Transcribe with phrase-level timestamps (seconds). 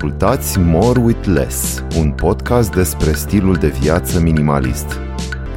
[0.00, 5.00] Ascultați More with Less, un podcast despre stilul de viață minimalist.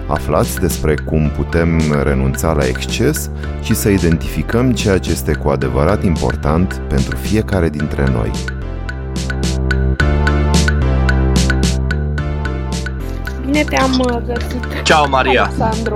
[0.08, 3.30] Aflați despre cum putem renunța la exces
[3.62, 8.32] și să identificăm ceea ce este cu adevărat important pentru fiecare dintre noi.
[13.46, 15.44] Bine te-am uh, găsit, Ciao, Maria!
[15.44, 15.96] Alexandru.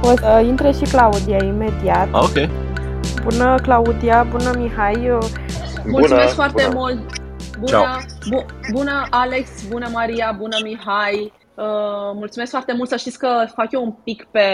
[0.00, 2.08] O să intre și Claudia imediat.
[2.12, 2.48] Ok.
[3.24, 5.02] Bună, Claudia, bună, Mihai.
[5.06, 5.28] Eu-
[5.84, 6.74] Mulțumesc Bună, foarte bună.
[6.78, 7.15] mult!
[7.64, 7.80] Ciao.
[7.80, 11.32] Bună, bu- bună Alex, bună Maria, bună Mihai.
[11.54, 11.64] Uh,
[12.14, 14.48] mulțumesc foarte mult să știți că fac eu un pic pe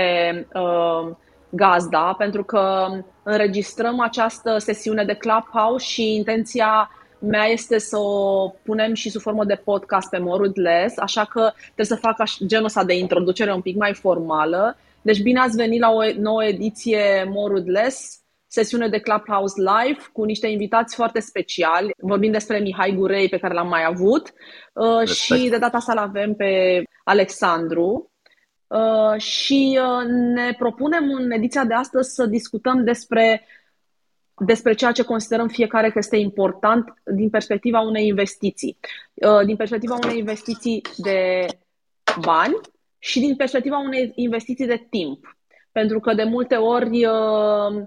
[0.55, 1.15] uh,
[1.51, 2.87] gazda pentru că
[3.23, 9.45] înregistrăm această sesiune de Clubhouse și intenția mea este să o punem și sub formă
[9.45, 13.60] de podcast pe Morudless, așa că trebuie să fac aș- genul ăsta de introducere un
[13.60, 14.77] pic mai formală.
[15.02, 18.21] Deci bine ați venit la o nouă ediție Morudless,
[18.52, 21.95] sesiune de Clubhouse Live cu niște invitați foarte speciali.
[21.98, 24.33] Vorbim despre Mihai Gurei, pe care l-am mai avut,
[24.73, 25.40] uh, Respect.
[25.40, 28.10] și de data asta l-avem pe Alexandru.
[28.66, 33.46] Uh, Și uh, ne propunem în ediția de astăzi să discutăm despre,
[34.46, 38.79] despre ceea ce considerăm fiecare că este important din perspectiva unei investiții.
[39.15, 41.46] Uh, Din perspectiva unei investiții de
[42.21, 42.57] bani
[42.98, 45.37] și din perspectiva unei investiții de timp.
[45.73, 47.82] Pentru că de multe ori uh,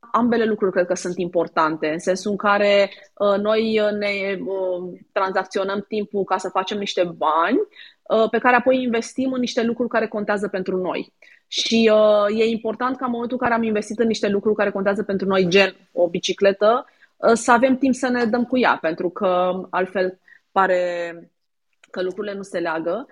[0.00, 4.98] ambele lucruri cred că sunt importante, în sensul în care uh, noi uh, ne uh,
[5.12, 7.58] tranzacționăm timpul ca să facem niște bani,
[8.02, 11.12] uh, pe care apoi investim în niște lucruri care contează pentru noi.
[11.46, 14.70] Și uh, e important ca în momentul în care am investit în niște lucruri care
[14.70, 18.78] contează pentru noi, gen o bicicletă, uh, să avem timp să ne dăm cu ea,
[18.80, 20.18] pentru că altfel
[20.52, 21.14] pare
[21.90, 23.06] că lucrurile nu se leagă.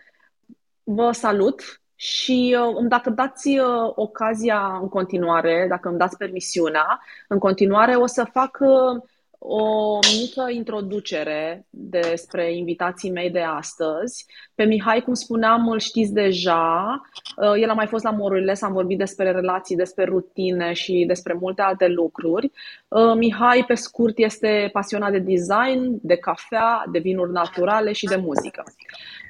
[0.83, 7.39] Vă salut și uh, dacă dați uh, ocazia în continuare, dacă îmi dați permisiunea, în
[7.39, 9.03] continuare o să fac uh,
[9.43, 14.27] o mică introducere despre invitații mei de astăzi.
[14.55, 17.01] Pe Mihai, cum spuneam, îl știți deja.
[17.37, 21.37] Uh, El a mai fost la Morules, am vorbit despre relații, despre rutine și despre
[21.41, 22.51] multe alte lucruri.
[22.89, 28.17] Uh, Mihai, pe scurt, este pasionat de design, de cafea, de vinuri naturale și de
[28.17, 28.63] muzică.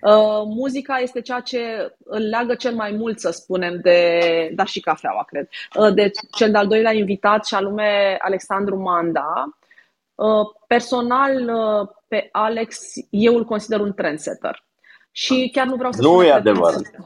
[0.03, 4.81] Uh, muzica este ceea ce îl leagă cel mai mult, să spunem, de, dar și
[4.81, 9.59] cafeaua, cred, uh, de cel de-al doilea invitat, și anume Alexandru Manda.
[10.15, 14.65] Uh, personal, uh, pe Alex, eu îl consider un trendsetter.
[15.13, 16.71] Și chiar nu vreau să Nu spun e că adevărat.
[16.71, 17.05] trendsetter.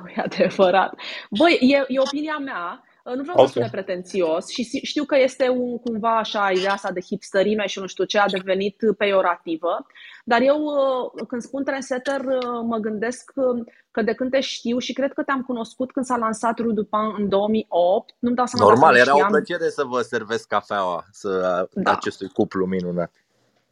[0.00, 0.94] Nu e adevărat.
[1.30, 2.82] Băi, e, e opinia mea.
[3.06, 3.44] Uh, Nu vreau Ok.
[3.44, 7.66] să spune pretențios și si- știu că este un, cumva așa ideea asta de hipsterime
[7.66, 9.86] și nu știu ce a devenit peiorativă,
[10.24, 14.78] dar eu uh, când spun trendsetter uh, mă gândesc uh, că de când te știu
[14.78, 18.68] și cred că te-am cunoscut când s-a lansat Rue Dupin în 2008, nu-mi dau seama
[18.70, 19.30] Normal, dacă era o știam.
[19.30, 21.30] plăcere să vă servesc cafeaua să,
[21.72, 21.90] Da.
[21.92, 23.12] acestui cuplu minunat.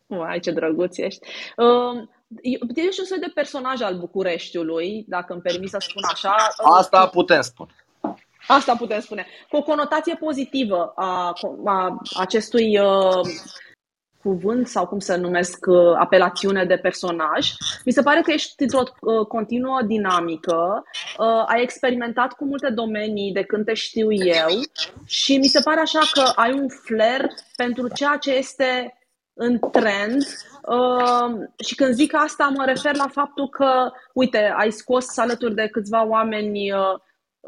[0.06, 1.26] Uai, ce drăguț ești.
[1.56, 2.02] Uh,
[2.42, 6.34] eu- Ești un soi de personaj al Bucureștiului, dacă îmi permis să spun așa.
[6.64, 7.74] Uh, Asta putem spune.
[8.47, 9.27] Asta putem spune.
[9.49, 11.32] Cu o conotație pozitivă a,
[11.65, 13.21] a acestui uh,
[14.25, 17.50] cuvânt sau cum să numesc uh, apelațiune de personaj.
[17.84, 20.84] Mi se pare că ești într-o uh, continuă dinamică,
[21.19, 24.49] uh, ai experimentat cu multe domenii de când te știu eu
[25.06, 27.26] și mi se pare așa că ai un flair
[27.56, 28.99] pentru ceea ce este
[29.34, 30.22] în trend
[30.62, 31.34] uh,
[31.65, 36.06] și când zic asta mă refer la faptul că, uite, ai scos alături de câțiva
[36.06, 37.00] oameni uh, Uh,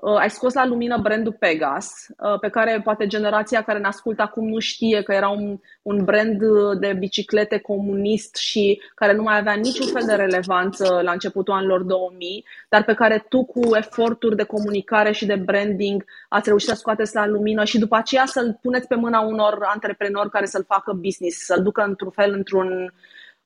[0.02, 4.48] ai scos la lumină brandul Pegas, uh, pe care poate generația care ne ascultă acum
[4.48, 9.38] nu știe că era un, un brand uh, de biciclete comunist și care nu mai
[9.38, 14.36] avea niciun fel de relevanță la începutul anilor 2000, dar pe care tu cu eforturi
[14.36, 18.58] de comunicare și de branding ați reușit să scoateți la lumină și după aceea să-l
[18.62, 22.94] puneți pe mâna unor antreprenori care să-l facă business, să-l ducă într-un fel într-un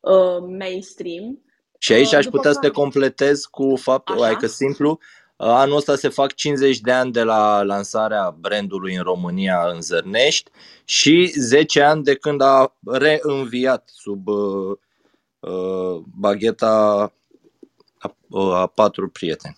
[0.00, 1.38] uh, mainstream.
[1.78, 4.26] Și aici Uh, aș după putea să care- te completez cu faptul, Așa.
[4.26, 4.98] adică simplu,
[5.48, 10.50] anul ăsta se fac 50 de ani de la lansarea brandului în România în Zărnești
[10.84, 14.76] și 10 ani de când a reînviat sub uh,
[15.40, 17.12] uh, bagheta
[17.98, 19.56] a, uh, a patru prieteni.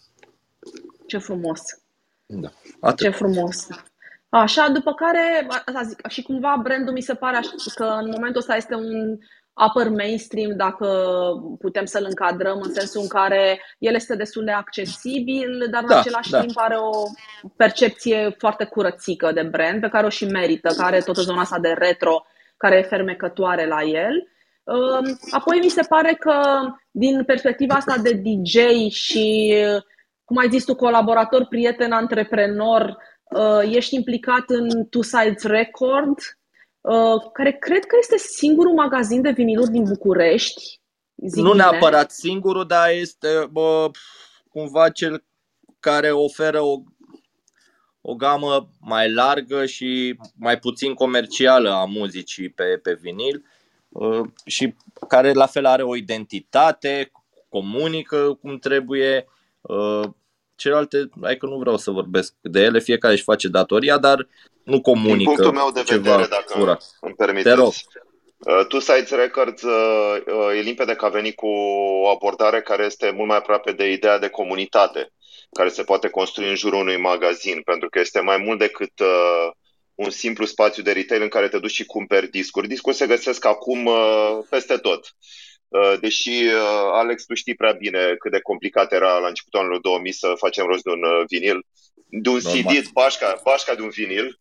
[1.07, 1.61] Ce frumos!
[2.27, 2.49] Da.
[2.81, 3.07] Atât.
[3.07, 3.67] Ce frumos!
[4.29, 8.41] Așa, după care, asta zic, și cumva brandul mi se pare așa, că în momentul
[8.41, 9.19] ăsta este un
[9.67, 10.87] upper mainstream, dacă
[11.59, 15.99] putem să-l încadrăm, în sensul în care el este destul de accesibil, dar în Da,
[15.99, 16.41] același da.
[16.41, 16.91] timp are o
[17.57, 21.59] percepție foarte curățică de brand, pe care o și merită, care are toată zona asta
[21.59, 22.27] de retro,
[22.57, 24.27] care e fermecătoare la el.
[24.65, 26.35] Um, Apoi mi se pare că
[26.91, 28.57] din perspectiva asta de DJ
[28.91, 29.55] și,
[30.25, 36.42] cum ai zis tu, colaborator, prieten, antreprenor, uh, ești implicat în Two Sides Record, uh,
[37.33, 40.81] care cred că este singurul magazin de viniluri din București.
[41.27, 43.91] Zic nu neapărat singurul, dar este bă,
[44.49, 45.25] cumva cel
[45.81, 46.83] care oferă o,
[48.01, 53.45] o gamă mai largă și mai puțin comercială a muzicii pe, pe vinil
[53.89, 54.75] uh, și
[55.09, 57.11] care la fel are o identitate,
[57.49, 59.27] comunică cum trebuie.
[60.63, 64.29] Uh, celelalte, hai că nu vreau să vorbesc de ele, fiecare își face datoria, dar
[64.63, 66.83] nu comunică Din punctul meu de vedere, dacă curat.
[67.01, 67.73] îmi permiteți, Te rog.
[68.39, 71.47] Uh, Two Sides Records uh, uh, e limpede că a venit cu
[72.03, 75.13] o abordare care este mult mai aproape de ideea de comunitate,
[75.53, 79.51] care se poate construi în jurul unui magazin, pentru că este mai mult decât uh,
[79.95, 82.69] un simplu spațiu de retail în care te duci și cumperi discuri.
[82.69, 85.15] Discuri se găsesc acum uh, peste tot.
[85.73, 89.81] Uh, deși, uh, Alex, tu știi prea bine cât de complicat era la începutul anului
[89.81, 91.67] 2000 să facem rost de un uh, vinil,
[92.07, 92.63] de un Normal.
[92.63, 94.41] CD, bașca, bașca de un vinil.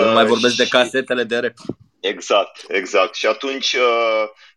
[0.00, 0.58] Nu mai vorbesc și...
[0.58, 1.52] de casetele de rap.
[2.00, 3.14] Exact, exact.
[3.14, 3.76] Și atunci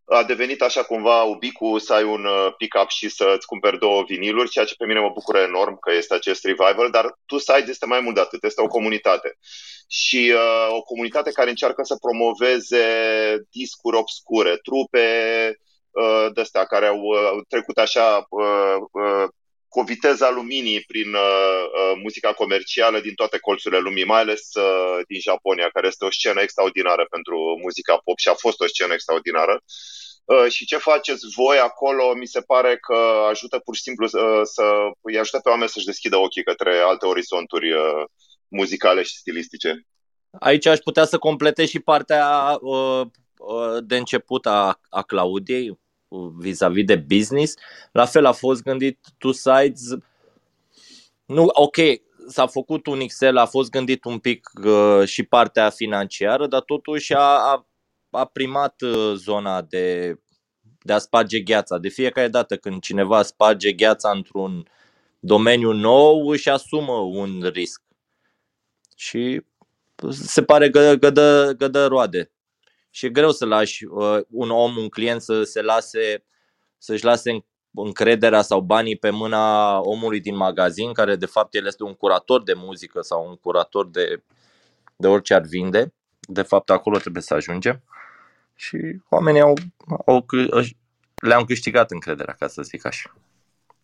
[0.06, 2.28] a devenit așa cumva ubicu să ai un
[2.58, 6.14] pick-up și să-ți cumperi două viniluri, ceea ce pe mine mă bucură enorm că este
[6.14, 9.38] acest revival, dar tu Side este mai mult de atât, este o comunitate.
[9.88, 12.86] Și uh, o comunitate care încearcă să promoveze
[13.52, 15.08] discuri obscure, trupe,
[15.92, 19.28] uh, de astea care au uh, trecut așa uh, uh,
[19.68, 24.54] cu o viteză luminii prin uh, uh, muzica comercială din toate colțurile lumii, mai ales
[24.54, 28.68] uh, din Japonia, care este o scenă extraordinară pentru muzica pop și a fost o
[28.68, 29.64] scenă extraordinară.
[30.26, 32.98] Uh, și ce faceți voi acolo, mi se pare că
[33.30, 34.64] ajută pur și simplu uh, să
[35.02, 38.04] îi ajută pe oameni să-și deschidă ochii către alte orizonturi uh,
[38.48, 39.86] muzicale și stilistice.
[40.40, 43.08] Aici aș putea să completez și partea uh, uh,
[43.84, 45.80] de început a, a Claudiei,
[46.38, 47.54] vis-a-vis de business.
[47.92, 49.82] La fel a fost gândit Two Sides.
[51.26, 51.78] Nu, ok,
[52.28, 57.14] s-a făcut un Excel, a fost gândit un pic uh, și partea financiară, dar totuși
[57.14, 57.68] a, a,
[58.10, 60.16] a primat uh, zona de,
[60.82, 61.78] de a sparge gheața.
[61.78, 64.68] De fiecare dată când cineva sparge gheața într-un
[65.20, 67.82] domeniu nou, își asumă un risc.
[68.96, 69.42] Și
[70.10, 72.32] se pare că, că, dă, că dă roade
[72.92, 76.24] și e greu să lași uh, un om, un client să se lase,
[76.78, 81.84] să-și lase încrederea sau banii pe mâna omului din magazin, care de fapt el este
[81.84, 84.24] un curator de muzică sau un curator de,
[84.96, 85.94] de orice ar vinde.
[86.20, 87.84] De fapt acolo trebuie să ajungem.
[88.56, 88.78] Și
[89.10, 89.54] oamenii au,
[90.06, 90.26] au,
[91.16, 93.16] le-am câștigat încrederea, ca să zic așa.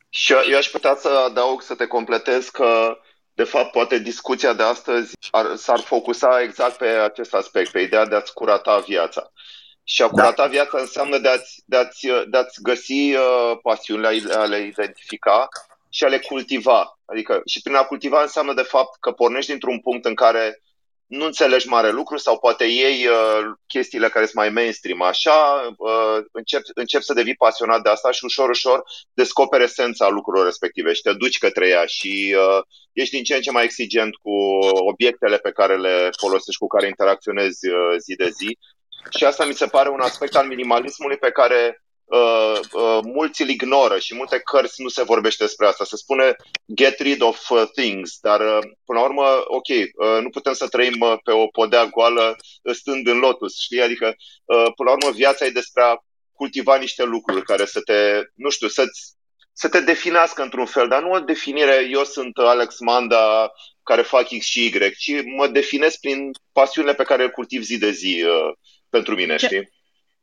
[0.09, 2.97] Și eu aș putea să adaug, să te completez că
[3.37, 8.05] de fapt, poate discuția de astăzi ar, s-ar focusa exact pe acest aspect, pe ideea
[8.05, 9.31] de a-ți curata viața.
[9.83, 10.49] Și a curata da.
[10.49, 15.47] viața înseamnă de a-ți, de a-ți, de a-ți găsi uh, pasiunile, a le identifica
[15.89, 16.99] și a le cultiva.
[17.05, 20.61] Adică, și prin a cultiva înseamnă de fapt că pornești dintr-un punct în care
[21.07, 26.23] nu înțelegi mare lucru sau poate iei uh, chestiile care sunt mai mainstream, așa, uh,
[26.31, 28.83] încep, încep să devii pasionat de asta și ușor, ușor
[29.13, 32.63] descoperi esența lucrurilor respective și te duci către ea și uh,
[32.93, 34.31] ești din ce în ce mai exigent cu
[34.91, 38.57] obiectele pe care le folosești, cu care interacționezi uh, zi de zi.
[39.17, 43.49] Și asta mi se pare un aspect al minimalismului pe care uh, uh, mulți îl
[43.49, 45.83] ignoră și multe cărți nu se vorbește despre asta.
[45.83, 46.35] Se spune
[46.75, 50.67] get rid of uh, things, dar uh, până la urmă, ok, uh, nu putem să
[50.67, 53.81] trăim uh, pe o podea goală uh, stând în lotus, știi?
[53.81, 54.15] Adică,
[54.45, 55.95] uh, până la urmă, viața e despre a
[56.31, 59.15] cultiva niște lucruri care să te, nu știu, să-ți
[59.53, 63.51] să te definească într-un fel, dar nu o definire, eu sunt Alex Manda
[63.83, 67.77] care fac X și Y, ci mă definesc prin pasiunile pe care le cultiv zi
[67.77, 68.53] de zi uh,
[68.89, 69.45] pentru mine, Ce?
[69.45, 69.76] știi?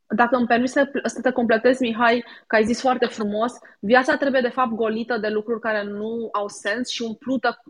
[0.09, 4.41] Dacă îmi permiți să, să te completez, Mihai, că ai zis foarte frumos, viața trebuie
[4.41, 7.63] de fapt golită de lucruri care nu au sens și umplută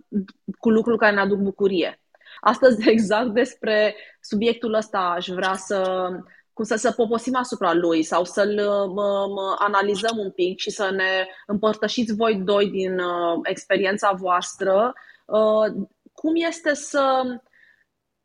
[0.58, 2.00] cu lucruri care ne aduc bucurie.
[2.40, 6.08] Astăzi, exact despre subiectul ăsta aș vrea să,
[6.52, 8.54] cum să, să poposim asupra lui sau să-l
[8.94, 14.92] mă, mă analizăm un pic și să ne împărtășiți voi doi din uh, experiența voastră.
[15.24, 17.22] Uh, cum este să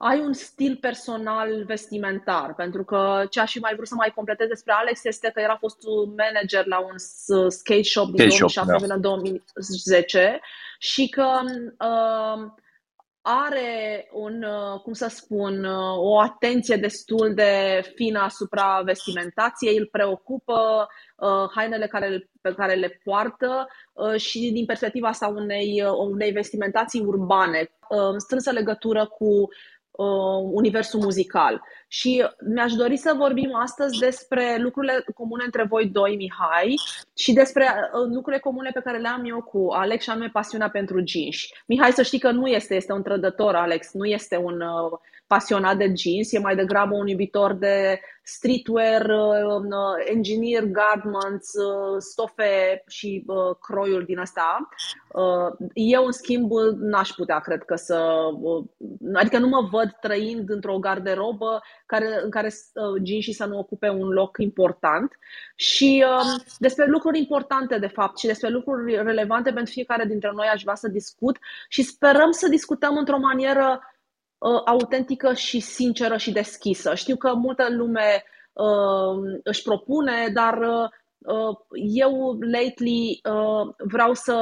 [0.01, 4.47] ai un stil personal vestimentar, pentru că ce aș fi mai vrut să mai completez
[4.47, 5.77] despre Alex este că era fost
[6.17, 6.97] manager la un
[7.49, 10.39] skate shop din 2006 până în 2010
[10.77, 11.27] și că
[11.79, 12.51] uh,
[13.21, 19.87] are un, uh, cum să spun, uh, o atenție destul de fină asupra vestimentației, îl
[19.91, 25.91] preocupă uh, hainele care, pe care le poartă uh, și din perspectiva asta unei, uh,
[26.09, 29.47] unei vestimentații urbane, uh, strânsă legătură cu
[29.99, 31.61] uh, universul muzical.
[31.87, 36.75] Și mi-aș dori să vorbim astăzi despre lucrurile comune între voi doi, Mihai,
[37.15, 40.69] și despre uh, lucrurile comune pe care le am eu cu Alex, și anume pasiunea
[40.69, 41.37] pentru jeans.
[41.65, 45.77] Mihai, să știi că nu este, este un trădător, Alex, nu este un, uh, pasionat
[45.77, 49.65] de jeans, e mai degrabă un iubitor de streetwear, uh,
[50.05, 51.51] engineer garments,
[51.97, 53.25] stofe și
[53.61, 54.69] croiuri din asta.
[55.73, 58.29] Eu, în schimb, n-aș putea, cred că să...
[59.13, 62.53] Adică nu mă văd trăind într-o garderobă care, în care
[63.03, 65.17] jeansii să nu ocupe un loc important.
[65.55, 66.05] Și
[66.57, 70.75] despre lucruri importante, de fapt, și despre lucruri relevante pentru fiecare dintre noi aș vrea
[70.75, 73.81] să discut și sperăm să discutăm într-o manieră
[74.39, 76.95] uh, autentică și sinceră și deschisă.
[76.95, 81.57] Știu că multă lume uh, își propune, dar uh,
[81.93, 84.35] eu lately uh, vreau să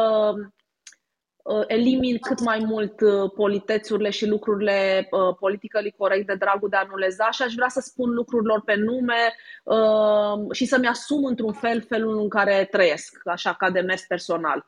[1.43, 6.75] uh, elimin cât mai mult uh, politețurile și lucrurile uh, politically corect de dragul de
[6.75, 11.25] a nu leza și aș vrea să spun lucrurilor pe nume uh, și să-mi asum
[11.25, 14.65] într-un fel felul în care trăiesc, așa ca de mers personal.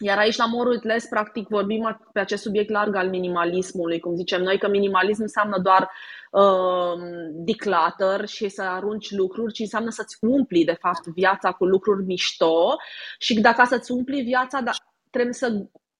[0.00, 4.42] Iar aici la More Less, practic, vorbim pe acest subiect larg al minimalismului, cum zicem
[4.42, 5.90] noi, că minimalism înseamnă doar
[6.30, 7.00] uh,
[7.32, 12.76] declutter și să arunci lucruri, ci înseamnă să-ți umpli, de fapt, viața cu lucruri mișto.
[13.18, 14.70] Și dacă să-ți umpli viața, da,
[15.10, 15.52] trebuie să,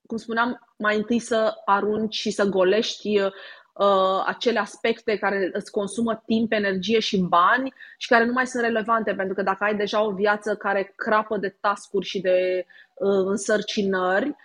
[0.06, 6.22] cum spuneam, mai întâi să arunci și să golești uh, acele aspecte care îți consumă
[6.26, 10.04] timp, energie și bani și care nu mai sunt relevante, pentru că dacă ai deja
[10.04, 14.36] o viață care crapă de tascuri și de uh, însărcinări,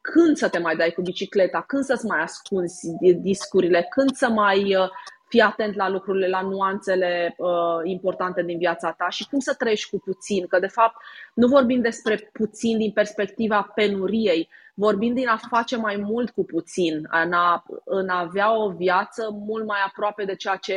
[0.00, 2.88] când să te mai dai cu bicicleta, când să-ți mai ascunzi
[3.20, 4.88] discurile, când să mai uh,
[5.28, 9.90] fii atent la lucrurile, la nuanțele uh, importante din viața ta și cum să trăiești
[9.90, 10.46] cu puțin.
[10.46, 10.96] Că, de fapt,
[11.34, 17.08] nu vorbim despre puțin din perspectiva penuriei, vorbim din a face mai mult cu puțin,
[17.24, 20.76] în a, în a avea o viață mult mai aproape de ceea ce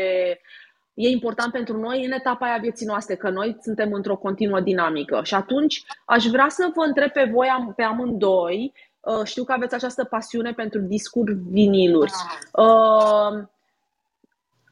[0.99, 5.21] e important pentru noi în etapa aia vieții noastre, că noi suntem într-o continuă dinamică.
[5.23, 9.75] Și atunci aș vrea să vă întreb pe voi, pe amândoi, uh, știu că aveți
[9.75, 12.11] această pasiune pentru discuri viniluri.
[12.53, 13.43] Uh,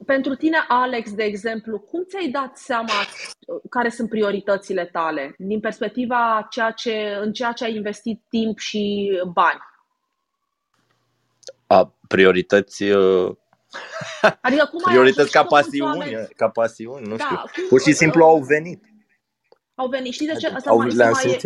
[0.05, 2.93] pentru tine, Alex, de exemplu, cum ți-ai dat seama
[3.69, 9.11] care sunt prioritățile tale din perspectiva ceea ce, în ceea ce ai investit timp și
[9.33, 9.59] bani?
[11.67, 13.35] A, priorități uh...
[14.41, 17.67] Adică cum priorități ca pasiuni, ca pasiuni, nu da, știu.
[17.67, 18.83] Pur și simplu au venit.
[19.75, 20.13] Au venit.
[20.13, 20.47] Știi de ce?
[20.47, 21.39] Asta au, mai, mai,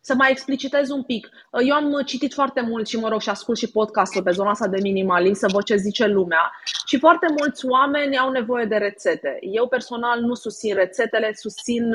[0.00, 1.28] să mai explicitez un pic.
[1.66, 4.68] Eu am citit foarte mult și, mă rog, și ascult și podcastul pe zona asta
[4.68, 6.52] de minimalism, să văd ce zice lumea.
[6.86, 9.38] Și foarte mulți oameni au nevoie de rețete.
[9.40, 11.94] Eu personal nu susțin rețetele, susțin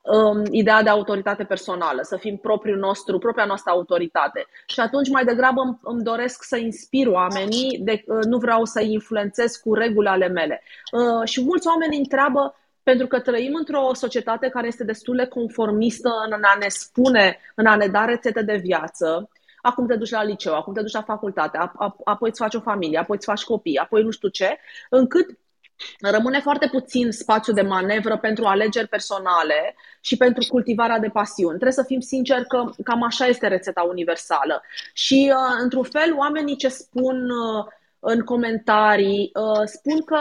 [0.00, 4.46] um, ideea de autoritate personală, să fim propriul nostru, propria noastră autoritate.
[4.66, 8.80] Și atunci mai degrabă îmi, îmi doresc să inspir oamenii, de, uh, nu vreau să
[8.80, 10.62] influențez cu regulile ale mele.
[10.92, 16.10] Uh, și mulți oameni întreabă pentru că trăim într-o societate care este destul de conformistă
[16.26, 19.30] în a ne spune, în a ne da rețete de viață.
[19.62, 21.58] Acum te duci la liceu, acum te duci la facultate,
[22.04, 24.58] apoi îți faci o familie, apoi îți faci copii, apoi nu știu ce,
[24.90, 25.38] încât
[26.00, 31.58] rămâne foarte puțin spațiu de manevră pentru alegeri personale și pentru cultivarea de pasiuni.
[31.58, 34.62] Trebuie să fim sinceri că cam așa este rețeta universală.
[34.92, 37.64] Și, uh, într-un fel, oamenii ce spun uh,
[37.98, 40.20] în comentarii uh, spun că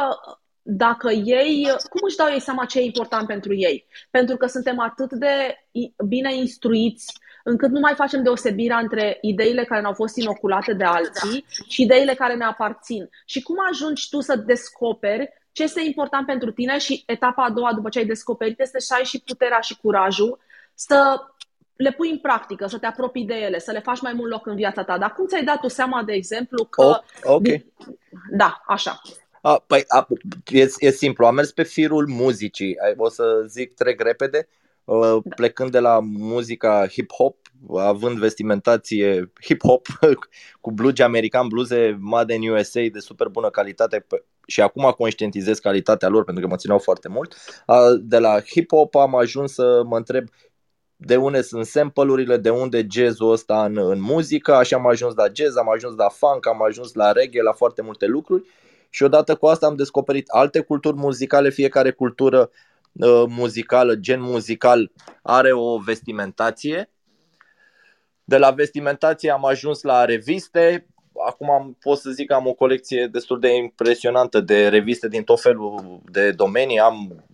[0.61, 3.85] dacă ei, cum își dau ei seama ce e important pentru ei?
[4.09, 5.57] Pentru că suntem atât de
[6.07, 7.13] bine instruiți
[7.43, 12.13] încât nu mai facem deosebirea între ideile care ne-au fost inoculate de alții și ideile
[12.13, 13.09] care ne aparțin.
[13.25, 17.73] Și cum ajungi tu să descoperi ce este important pentru tine și etapa a doua
[17.73, 20.39] după ce ai descoperit este să ai și puterea și curajul
[20.73, 21.19] să
[21.75, 24.45] le pui în practică, să te apropii de ele, să le faci mai mult loc
[24.45, 24.97] în viața ta.
[24.97, 26.83] Dar cum ți-ai dat tu seama, de exemplu, că...
[26.83, 27.43] Oh, ok.
[28.31, 29.01] Da, așa.
[29.41, 30.07] A, păi, a,
[30.51, 32.75] e, e simplu, am mers pe firul muzicii.
[32.97, 34.47] O să zic, trec repede.
[34.83, 35.19] Da.
[35.35, 37.35] Plecând de la muzica hip-hop,
[37.77, 39.81] având vestimentație hip-hop
[40.61, 44.05] cu blugi american, bluze made in USA de super bună calitate
[44.49, 47.35] și acum conștientizez calitatea lor pentru că mă țineau foarte mult.
[48.01, 50.27] De la hip-hop am ajuns să mă întreb
[50.95, 55.25] de unde sunt sample-urile, de unde jazzul ăsta în, în muzică, așa am ajuns la
[55.33, 58.43] jazz, am ajuns la funk, am ajuns la reggae, la foarte multe lucruri
[58.89, 62.49] și odată cu asta am descoperit alte culturi muzicale, fiecare cultură
[62.91, 64.91] uh, muzicală, gen muzical,
[65.21, 66.89] are o vestimentație.
[68.23, 70.87] De la vestimentație am ajuns la reviste,
[71.27, 75.23] acum am, pot să zic că am o colecție destul de impresionantă de reviste din
[75.23, 77.25] tot felul de domenii, am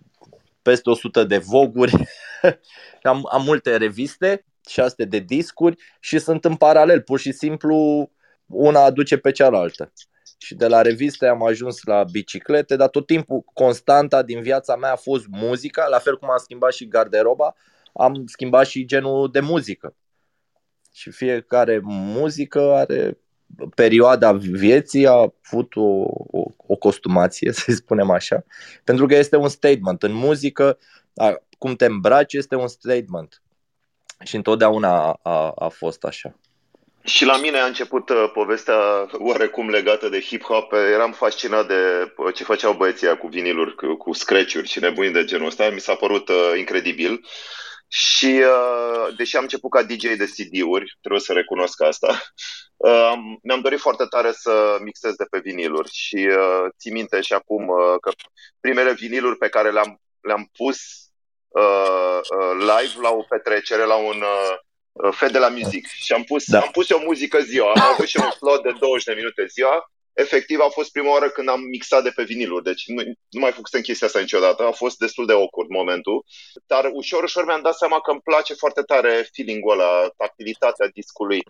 [0.62, 1.92] peste 100 de voguri,
[3.02, 8.10] am, am multe reviste, 600 de discuri și sunt în paralel, pur și simplu
[8.46, 9.92] una aduce pe cealaltă.
[10.38, 14.92] Și de la reviste am ajuns la biciclete, dar tot timpul constanta din viața mea
[14.92, 17.54] a fost muzica, la fel cum am schimbat și garderoba,
[17.92, 19.94] am schimbat și genul de muzică.
[20.92, 23.18] Și fiecare muzică are
[23.74, 28.44] perioada vieții a avut o, o, o costumație, să spunem așa,
[28.84, 30.02] pentru că este un statement.
[30.02, 30.78] În muzică,
[31.14, 33.42] a, cum te îmbraci este un statement.
[34.24, 36.38] Și întotdeauna a, a, a fost așa.
[37.04, 40.72] Și la mine a început uh, povestea oarecum legată de hip-hop.
[40.92, 45.24] Eram fascinat de uh, ce făceau băieții cu viniluri, cu, cu scratch-uri și nebuni de
[45.24, 45.70] genul ăsta.
[45.70, 47.24] Mi s-a părut uh, incredibil.
[47.88, 52.20] Și uh, deși am început ca DJ de CD-uri, trebuie să recunosc asta,
[52.76, 57.32] uh, mi-am dorit foarte tare să mixez de pe viniluri și uh, ții minte și
[57.32, 58.10] acum uh, că
[58.60, 60.78] primele viniluri pe care le-am, le-am pus
[61.48, 64.56] uh, uh, live la o petrecere, la un uh,
[65.10, 66.60] Fed de la Music și am pus, da.
[66.60, 69.90] am pus o muzică ziua, am avut și un slot de 20 de minute ziua.
[70.12, 73.52] Efectiv a fost prima oară când am mixat de pe viniluri, deci nu, nu mai
[73.52, 76.24] făcusem chestia asta niciodată, a fost destul de awkward momentul,
[76.66, 81.42] dar ușor, ușor mi-am dat seama că îmi place foarte tare feeling-ul ăla, tactilitatea discului.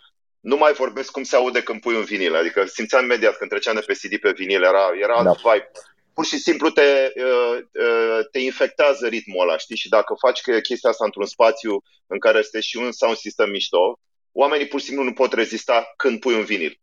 [0.46, 3.74] Nu mai vorbesc cum se aude când pui un vinil, adică simțeam imediat când treceam
[3.74, 5.28] de pe CD pe vinil, era, era da.
[5.28, 5.70] alt vibe.
[6.14, 9.76] Pur și simplu te, uh, uh, te infectează ritmul ăla, știi?
[9.76, 13.98] Și dacă faci chestia asta într-un spațiu în care este și un sound system mișto,
[14.32, 16.80] oamenii pur și simplu nu pot rezista când pui un vinil.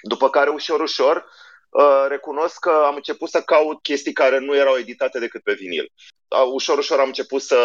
[0.00, 1.22] După care, ușor, ușor, uh,
[2.08, 5.92] recunosc că am început să caut chestii care nu erau editate decât pe vinil.
[6.52, 7.58] Ușor, ușor am început să,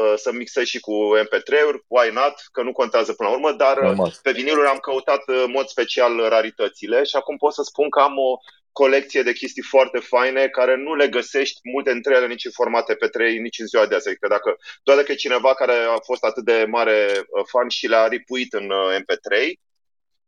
[0.00, 3.80] uh, să mixez și cu MP3-uri, why not, că nu contează până la urmă, dar
[3.80, 4.06] Normal.
[4.06, 8.00] Uh, pe viniluri am căutat în mod special raritățile și acum pot să spun că
[8.00, 8.36] am o
[8.72, 12.94] colecție de chestii foarte faine care nu le găsești multe dintre ele nici în formate
[12.94, 14.08] pe 3 nici în ziua de azi.
[14.08, 18.06] Adică dacă, doar dacă e cineva care a fost atât de mare fan și le-a
[18.06, 18.72] ripuit în
[19.02, 19.52] MP3,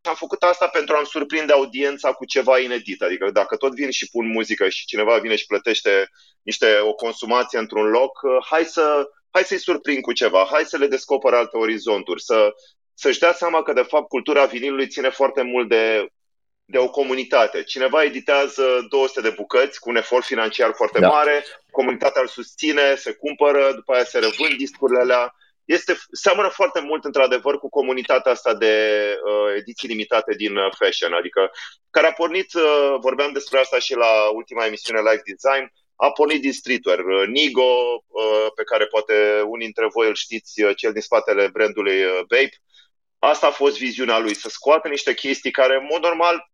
[0.06, 3.02] am făcut asta pentru a-mi surprinde audiența cu ceva inedit.
[3.02, 6.08] Adică dacă tot vin și pun muzică și cineva vine și plătește
[6.42, 10.76] niște o consumație într-un loc, uh, hai, să, hai să-i surprind cu ceva, hai să
[10.76, 12.54] le descoper alte orizonturi, să,
[12.94, 16.06] să-și dea seama că de fapt cultura vinilului ține foarte mult de,
[16.64, 17.62] de o comunitate.
[17.62, 21.08] Cineva editează 200 de bucăți cu un efort financiar foarte da.
[21.08, 25.34] mare, comunitatea îl susține, se cumpără, după aia se revând discurile alea
[25.64, 28.74] este, seamănă foarte mult, într-adevăr, cu comunitatea asta de
[29.24, 31.50] uh, ediții limitate din uh, fashion, adică
[31.90, 36.40] care a pornit, uh, vorbeam despre asta și la ultima emisiune Live Design, a pornit
[36.40, 36.98] din streetwear.
[36.98, 37.62] Uh, Nigo,
[38.06, 42.18] uh, pe care poate unii dintre voi îl știți, uh, cel din spatele brandului uh,
[42.18, 42.62] Bape,
[43.18, 46.52] asta a fost viziunea lui, să scoată niște chestii care, în mod normal,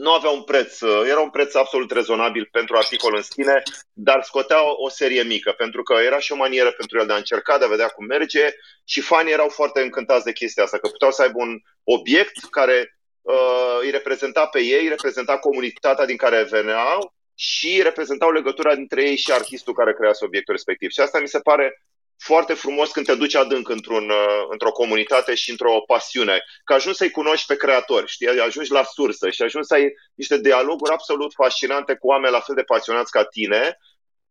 [0.00, 4.22] nu avea un preț, uh, era un preț absolut rezonabil pentru articol în sine, dar
[4.22, 7.16] scotea o, o serie mică, pentru că era și o manieră pentru el de a
[7.16, 8.50] încerca, de a vedea cum merge
[8.84, 12.98] și fanii erau foarte încântați de chestia asta, că puteau să aibă un obiect care
[13.20, 19.16] uh, îi reprezenta pe ei, reprezenta comunitatea din care veneau și reprezentau legătura dintre ei
[19.16, 20.90] și artistul care crease obiectul respectiv.
[20.90, 21.82] Și asta mi se pare
[22.22, 26.98] foarte frumos când te duci adânc într-un, uh, într-o comunitate și într-o pasiune, că ajungi
[26.98, 28.28] să-i cunoști pe creatori, știi?
[28.28, 32.54] ajungi la sursă și ajungi să ai niște dialoguri absolut fascinante cu oameni la fel
[32.54, 33.78] de pasionați ca tine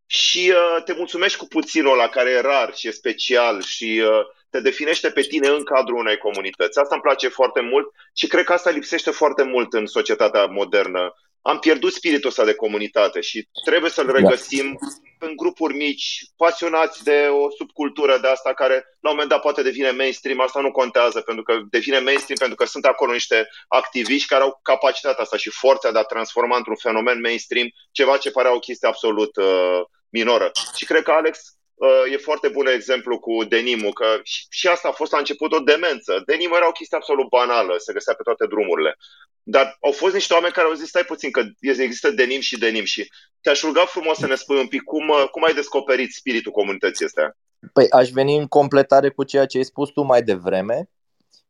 [0.05, 4.25] și uh, te mulțumești cu puținul la care e rar și e special și uh,
[4.49, 6.79] te definește pe tine în cadrul unei comunități.
[6.79, 11.13] Asta îmi place foarte mult și cred că asta lipsește foarte mult în societatea modernă
[11.41, 14.11] am pierdut spiritul ăsta de comunitate și trebuie să-l da.
[14.11, 15.27] regăsim da.
[15.27, 19.61] în grupuri mici, pasionați de o subcultură de asta care la un moment dat poate
[19.61, 24.27] devine mainstream, asta nu contează pentru că devine mainstream pentru că sunt acolo niște activiști
[24.27, 28.49] care au capacitatea asta și forța de a transforma într-un fenomen mainstream ceva ce pare
[28.49, 30.51] o chestie absolut uh, minoră.
[30.75, 31.58] Și cred că Alex Uh,
[32.11, 35.59] e foarte bun exemplu cu denimul, că și, și asta a fost la început o
[35.59, 36.23] demență.
[36.25, 38.97] Denimul era o chestie absolut banală, se găsea pe toate drumurile.
[39.43, 42.83] Dar au fost niște oameni care au zis, stai puțin, că există denim și denim
[42.83, 43.11] și
[43.41, 47.05] te-aș ruga frumos să ne spui un pic cum, uh, cum ai descoperit spiritul comunității
[47.05, 47.37] astea.
[47.73, 50.89] Păi aș veni în completare cu ceea ce ai spus tu mai devreme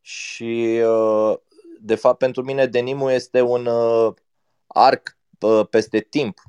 [0.02, 1.34] și uh,
[1.80, 3.70] de fapt pentru mine denimul este un
[4.68, 5.18] arc
[5.70, 6.40] peste timp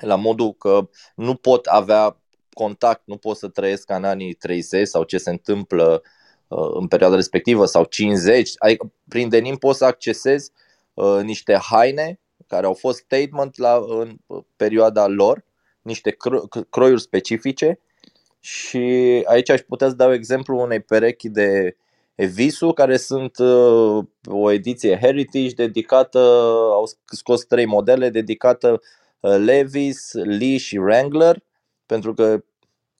[0.00, 2.21] la modul că nu pot avea
[2.52, 6.02] contact, nu pot să trăiesc ca în anii 30 sau ce se întâmplă
[6.48, 8.52] uh, în perioada respectivă sau 50.
[8.58, 10.50] Adică, prin denim poți să accesezi
[10.94, 14.16] uh, niște haine care au fost statement la, în
[14.56, 15.44] perioada lor,
[15.82, 17.78] niște cro- croiuri specifice
[18.40, 18.78] și
[19.24, 21.76] aici aș putea să dau exemplu unei perechi de
[22.14, 26.18] Evisu, care sunt uh, o ediție Heritage dedicată,
[26.72, 28.80] au scos trei modele dedicată
[29.20, 31.42] uh, Levis, Lee și Wrangler
[31.86, 32.44] pentru că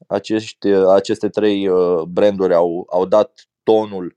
[0.07, 4.17] acești, aceste trei uh, branduri au, au dat tonul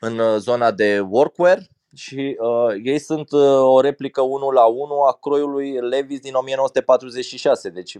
[0.00, 1.58] în uh, zona de workwear
[1.94, 7.68] și uh, ei sunt uh, o replică 1 la 1 a croiului Levis din 1946.
[7.68, 7.98] Deci,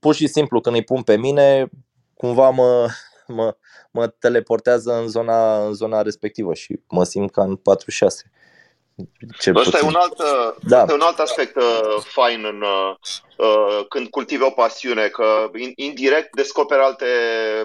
[0.00, 1.70] pur și simplu, când îi pun pe mine,
[2.14, 2.88] cumva mă,
[3.26, 3.56] mă,
[3.90, 8.30] mă teleportează în zona, în zona respectivă și mă simt ca în 46.
[9.38, 10.16] Ce Ăsta e un alt,
[10.62, 10.84] da.
[10.88, 12.96] e un alt aspect uh, fain în, uh,
[13.36, 17.06] uh, când cultivi o pasiune, că in, indirect descoperi alte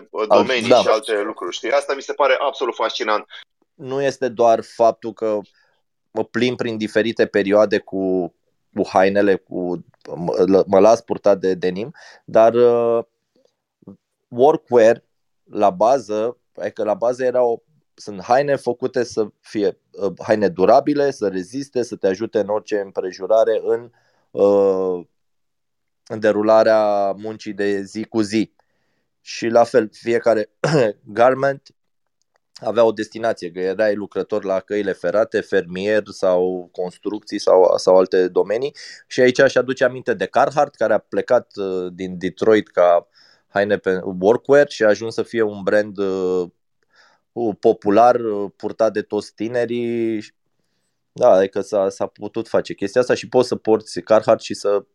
[0.10, 0.78] uh, domenii da.
[0.78, 1.56] și alte lucruri.
[1.56, 1.72] Știi?
[1.72, 3.26] Asta mi se pare absolut fascinant.
[3.74, 5.40] Nu este doar faptul că
[6.12, 8.34] mă plimb prin diferite perioade cu,
[8.76, 11.94] cu hainele, cu, mă, mă las purtat de denim,
[12.26, 13.04] dar uh,
[14.28, 15.04] workwear
[15.52, 16.38] la bază,
[16.74, 17.58] că la bază era o
[17.94, 19.74] sunt haine făcute să fie uh,
[20.24, 23.92] haine durabile, să reziste, să te ajute în orice împrejurare în,
[24.32, 25.06] uh,
[26.08, 28.54] în derularea muncii de zi cu zi.
[29.22, 30.50] Și la fel, fiecare
[31.20, 31.76] garment
[32.64, 38.28] avea o destinație, că erai lucrător la căile ferate, fermier sau construcții sau, sau alte
[38.28, 38.76] domenii.
[39.08, 43.08] Și aici aș aduce aminte de Carhartt, care a plecat uh, din Detroit ca
[43.48, 45.98] haine pe workwear și a ajuns să fie un brand
[47.60, 48.22] popular,
[48.56, 50.24] purtat de toți tinerii.
[51.12, 54.86] Da, adică s-a, s-a putut face chestia asta și poți să porți Carhartt și să,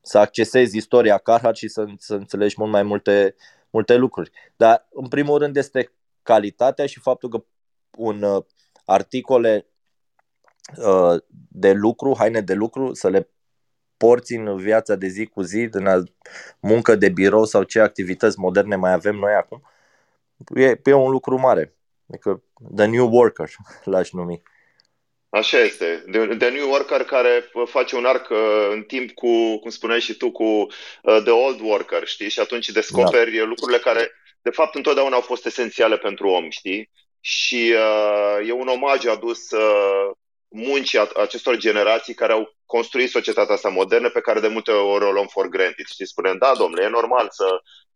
[0.00, 3.34] să accesezi istoria Carhartt și să, să înțelegi mult mai multe,
[3.70, 4.30] multe lucruri.
[4.56, 7.44] Dar, în primul rând, este calitatea și faptul că
[7.96, 8.44] un uh,
[8.84, 9.66] articole
[10.76, 13.28] uh, de lucru, haine de lucru, să le
[13.96, 16.04] porți în viața de zi cu zi, în
[16.60, 19.62] muncă de birou sau ce activități moderne mai avem noi acum,
[20.54, 21.74] e, e un lucru mare.
[22.08, 22.42] Adică
[22.76, 23.50] the new worker,
[23.84, 24.42] l-aș numi.
[25.28, 26.04] Așa este.
[26.10, 30.14] The, the new worker care face un arc uh, în timp cu, cum spuneai și
[30.14, 32.28] tu, cu uh, the old worker, știi?
[32.28, 33.44] Și atunci descoperi da.
[33.44, 34.10] lucrurile care,
[34.42, 36.90] de fapt, întotdeauna au fost esențiale pentru om, știi?
[37.20, 40.10] Și uh, e un omagiu adus uh,
[40.50, 45.10] muncii acestor generații care au construit societatea asta modernă pe care de multe ori o
[45.10, 45.86] luăm for granted.
[45.86, 47.46] Știi, spunem, da, domnule, e normal să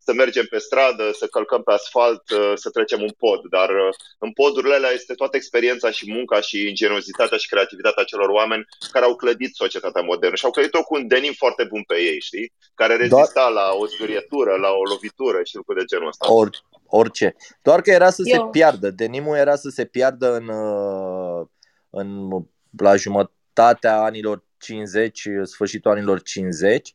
[0.07, 3.95] să mergem pe stradă, să călcăm pe asfalt, uh, să trecem un pod, dar uh,
[4.19, 9.05] în podurile alea este toată experiența și munca și ingeniozitatea și creativitatea celor oameni care
[9.05, 12.53] au clădit societatea modernă și au clădit-o cu un denim foarte bun pe ei, știi?
[12.75, 13.53] Care rezista Doar...
[13.53, 16.33] la o zgârietură, la o lovitură și lucruri de genul ăsta.
[16.33, 16.49] Or,
[16.87, 17.37] orice.
[17.63, 18.35] Doar că era să Eu.
[18.35, 18.91] se piardă.
[18.91, 21.47] Denimul era să se piardă în, uh,
[21.95, 22.29] în
[22.79, 26.95] la jumătatea anilor 50, sfârșitul anilor 50,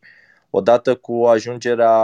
[0.50, 1.96] odată cu ajungerea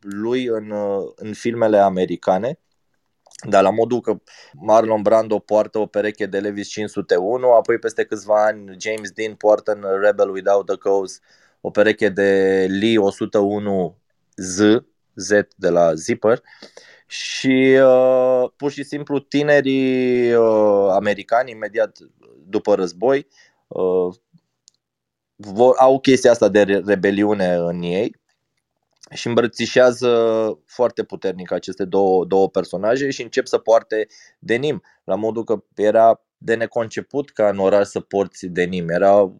[0.00, 0.72] lui în,
[1.16, 2.58] în filmele americane,
[3.48, 4.20] dar la modul că
[4.52, 9.72] Marlon Brando poartă o pereche de Levis 501, apoi peste câțiva ani James Dean poartă
[9.72, 11.18] în Rebel Without a Cause
[11.60, 13.98] o pereche de Lee 101
[14.36, 14.60] Z,
[15.14, 16.42] Z de la Zipper
[17.06, 21.98] și uh, pur și simplu tinerii uh, americani imediat
[22.46, 23.26] după război
[23.66, 24.14] uh,
[25.36, 28.22] vor, au chestia asta de rebeliune în ei
[29.10, 30.12] și îmbrățișează
[30.66, 34.06] foarte puternic aceste două, două personaje și încep să poarte
[34.38, 39.32] denim, la modul că era de neconceput ca în oraș să porți denim, era,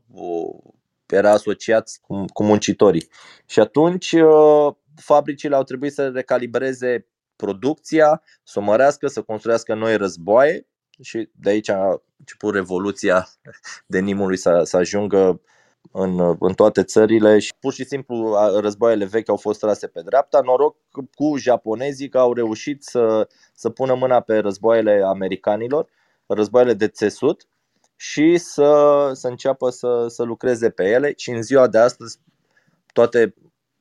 [1.07, 3.09] era asociat cu, cu muncitorii.
[3.46, 9.96] Și atunci uh, fabricile au trebuit să recalibreze producția, să o mărească, să construiască noi
[9.96, 10.66] războaie
[11.00, 13.28] și de aici a început revoluția
[13.86, 15.40] denimului să, să ajungă
[15.92, 20.40] în, în toate țările și pur și simplu războaiele vechi au fost trase pe dreapta.
[20.40, 20.76] Noroc
[21.14, 25.88] cu japonezii că au reușit să, să pună mâna pe războaiele americanilor,
[26.26, 27.46] războaiele de țesut
[27.96, 32.18] și să, să înceapă să, să lucreze pe ele și în ziua de astăzi
[32.92, 33.34] toate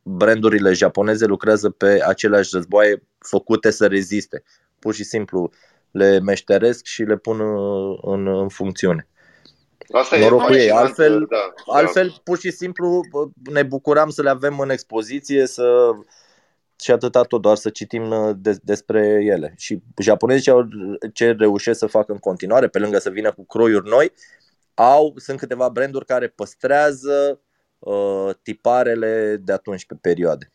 [0.04, 4.44] brandurile japoneze lucrează pe aceleași războaie făcute să reziste.
[4.80, 5.52] Pur și simplu
[5.92, 7.40] le meșteresc și le pun
[8.02, 9.08] în, în funcțiune.
[9.92, 10.72] Asta norocul ei.
[10.72, 11.74] Altfel, da, da.
[11.74, 13.02] altfel, pur și simplu,
[13.52, 15.92] ne bucuram să le avem în expoziție să
[16.84, 19.54] și atâta tot, doar să citim uh, de, despre ele.
[19.58, 20.54] Și japonezii ce,
[21.14, 24.14] ce reușesc să facă în continuare, pe lângă să vină cu croiuri noi,
[24.74, 27.42] au, sunt câteva branduri care păstrează
[27.84, 30.52] uh, tiparele de atunci pe perioade.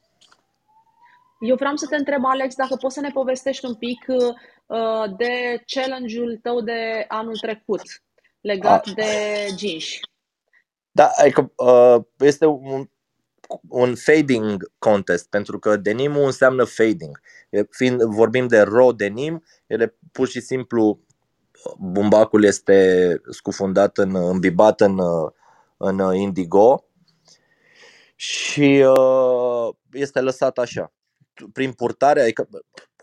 [1.41, 5.63] Eu vreau să te întreb, Alex, dacă poți să ne povestești un pic uh, de
[5.67, 7.83] challenge-ul tău de anul trecut
[8.41, 8.93] legat A.
[8.95, 9.05] de
[9.55, 10.01] ginși.
[10.91, 12.89] Da, adică uh, este un,
[13.69, 17.21] un fading contest, pentru că denimul înseamnă fading.
[17.71, 21.01] Fiind, vorbim de raw denim, ele pur și simplu
[21.79, 24.99] bumbacul este scufundat în, îmbibat în,
[25.77, 26.88] în indigo
[28.21, 30.93] și uh, este lăsat așa
[31.53, 32.49] prin purtare, adică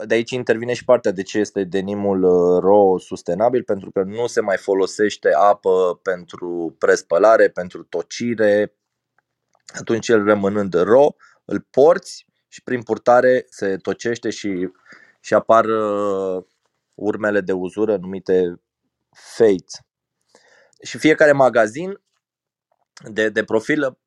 [0.06, 4.28] de aici intervine și partea de ce este denimul uh, ro sustenabil, pentru că nu
[4.28, 8.76] se mai folosește apă pentru prespălare, pentru tocire,
[9.80, 14.72] atunci el rămânând ro, îl porți și prin purtare se tocește și,
[15.20, 16.44] și apar uh,
[16.94, 18.62] urmele de uzură numite
[19.12, 19.80] fades.
[20.84, 22.02] și fiecare magazin
[23.12, 23.98] de, de profil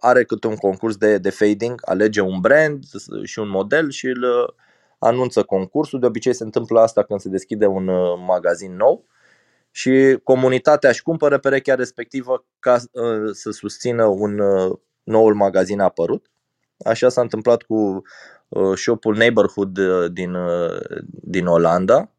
[0.00, 2.84] are câte un concurs de, de fading, alege un brand
[3.22, 4.54] și un model și îl uh,
[4.98, 6.00] anunță concursul.
[6.00, 9.04] De obicei se întâmplă asta când se deschide un uh, magazin nou
[9.70, 14.40] și comunitatea își cumpără perechea respectivă ca uh, să susțină un
[15.02, 16.30] noul magazin apărut.
[16.84, 18.02] Așa s-a întâmplat cu
[18.74, 19.78] shopul Neighborhood
[20.12, 20.36] din,
[21.04, 22.10] din Olanda.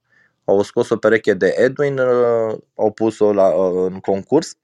[0.46, 2.00] Au scos o pereche de Edwin,
[2.76, 3.54] au pus-o la,
[3.86, 4.58] în concurs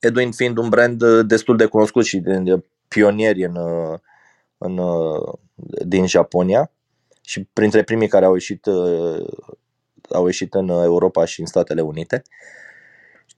[0.00, 3.98] Edwin fiind un brand uh, destul de cunoscut și de pionieri în, uh,
[4.58, 5.32] în, uh,
[5.84, 6.70] din Japonia
[7.22, 8.66] și printre primii care au ieșit,
[10.10, 12.22] au ieșit în Europa și în Statele Unite.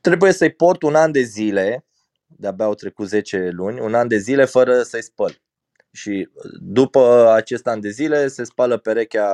[0.00, 1.84] Trebuie să-i port un an de zile,
[2.26, 5.40] de-abia au trecut 10 luni, un an de zile fără să-i spăl.
[5.90, 6.28] Și
[6.60, 9.28] după acest an de zile se spală perechea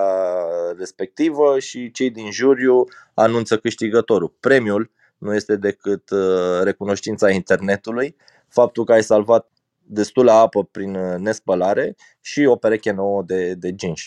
[0.79, 4.37] respectivă și cei din juriu anunță câștigătorul.
[4.41, 8.17] Premiul nu este decât uh, recunoștința internetului,
[8.49, 13.75] faptul că ai salvat destulă apă prin uh, nespălare și o pereche nouă de, de
[13.79, 14.01] jeans.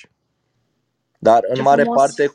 [1.20, 2.00] Dar în Ce mare frumos.
[2.00, 2.34] parte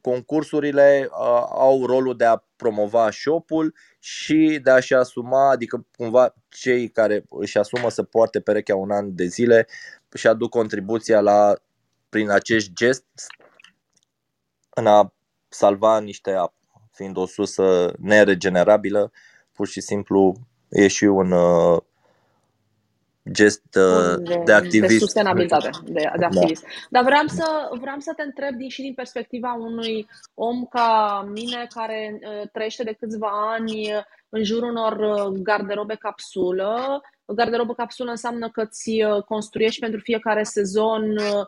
[0.00, 6.88] concursurile uh, au rolul de a promova shop-ul și de a-și asuma, adică cumva cei
[6.88, 9.66] care își asumă să poarte perechea un an de zile
[10.14, 11.54] și aduc contribuția la,
[12.08, 13.04] prin acest gest
[14.74, 15.14] în a
[15.48, 16.61] salva niște apă
[16.92, 19.12] fiind o sursă neregenerabilă,
[19.52, 20.34] pur și simplu
[20.68, 21.82] e și un uh,
[23.30, 24.92] gest uh, de, de activism.
[24.92, 26.26] De sustenabilitate, de, de da.
[26.26, 26.62] activism.
[26.62, 26.68] Da.
[26.90, 31.66] Dar vreau să, vreau să te întreb din, și din perspectiva unui om ca mine
[31.74, 33.90] care uh, trăiește de câțiva ani
[34.34, 37.02] în jurul unor uh, garderobe capsulă.
[37.24, 41.46] Garderobă capsulă înseamnă că îți uh, construiești pentru fiecare sezon uh,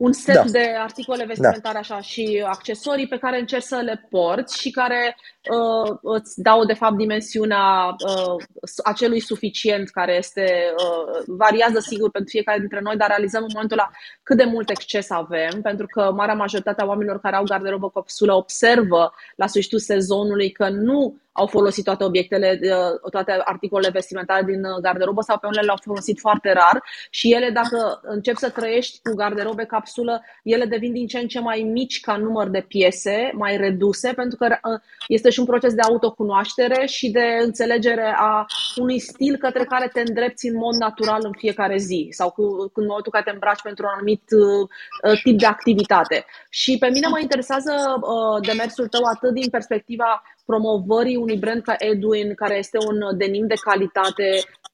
[0.00, 0.44] un set da.
[0.44, 1.78] de articole vestimentare da.
[1.78, 5.16] așa și accesorii pe care încerci să le porți și care
[5.50, 8.44] uh, îți dau de fapt dimensiunea uh,
[8.84, 13.78] acelui suficient care este uh, variază sigur pentru fiecare dintre noi, dar realizăm în momentul
[13.78, 13.90] ăla
[14.22, 18.34] cât de mult exces avem, pentru că marea majoritate a oamenilor care au garderobă capsulă
[18.34, 24.64] observă la sfârșitul sezonului că nu au folosit toate obiectele, uh, toate articolele vestimentare din
[24.64, 29.00] uh, garderobă sau pe unele le-au folosit foarte rar și ele, dacă încep să trăiești
[29.02, 33.30] cu garderobe capsulă, ele devin din ce în ce mai mici ca număr de piese,
[33.34, 38.46] mai reduse, pentru că uh, este și un proces de autocunoaștere și de înțelegere a
[38.76, 42.42] unui stil către care te îndrepți în mod natural în fiecare zi sau cu,
[42.74, 46.24] în momentul care te îmbraci pentru un anumit uh, tip de activitate.
[46.50, 51.74] Și pe mine mă interesează uh, demersul tău atât din perspectiva promovării unui brand ca
[51.78, 54.28] Edwin, care este un denim de calitate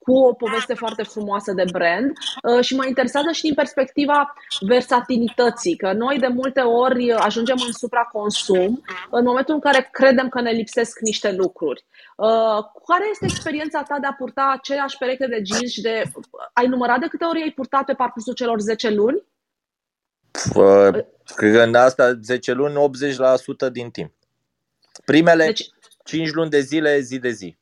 [0.06, 5.76] cu o poveste foarte frumoasă de brand uh, și mă interesează și din perspectiva versatilității,
[5.76, 10.50] că noi de multe ori ajungem în supraconsum în momentul în care credem că ne
[10.50, 11.84] lipsesc niște lucruri.
[12.16, 16.02] Uh, care este experiența ta de a purta aceeași pereche de jeans și de...
[16.52, 19.22] Ai numărat de câte ori ai purtat pe parcursul celor 10 luni?
[21.34, 22.74] Cred că în asta 10 luni,
[23.68, 24.12] 80% din timp.
[25.04, 25.68] Primele deci,
[26.04, 27.56] 5 luni de zile, zi de zi.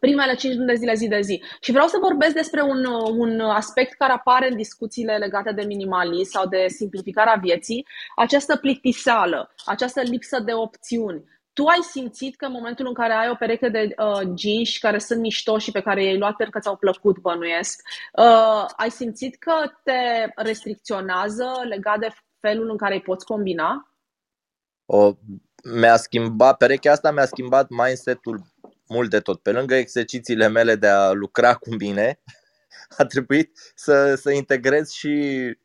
[0.00, 1.42] Primele 5 luni de zile, zi de zi.
[1.60, 2.84] Și vreau să vorbesc despre un,
[3.16, 7.86] un aspect care apare în discuțiile legate de minimalism sau de simplificarea vieții,
[8.16, 11.24] această plictiseală, această lipsă de opțiuni.
[11.52, 14.98] Tu ai simțit că în momentul în care ai o pereche de uh, jeans care
[14.98, 17.80] sunt mișto și pe care i-ai luat pentru că ți-au plăcut, bănuiesc,
[18.18, 19.52] uh, ai simțit că
[19.84, 22.08] te restricționează legat de
[22.40, 23.94] felul în care îi poți combina?
[24.86, 25.12] O,
[25.74, 28.42] mi-a schimbat, perechea asta mi-a schimbat mindset-ul
[28.90, 29.40] mult de tot.
[29.42, 32.20] Pe lângă exercițiile mele de a lucra cu mine,
[32.98, 35.56] a trebuit să, să integrez și,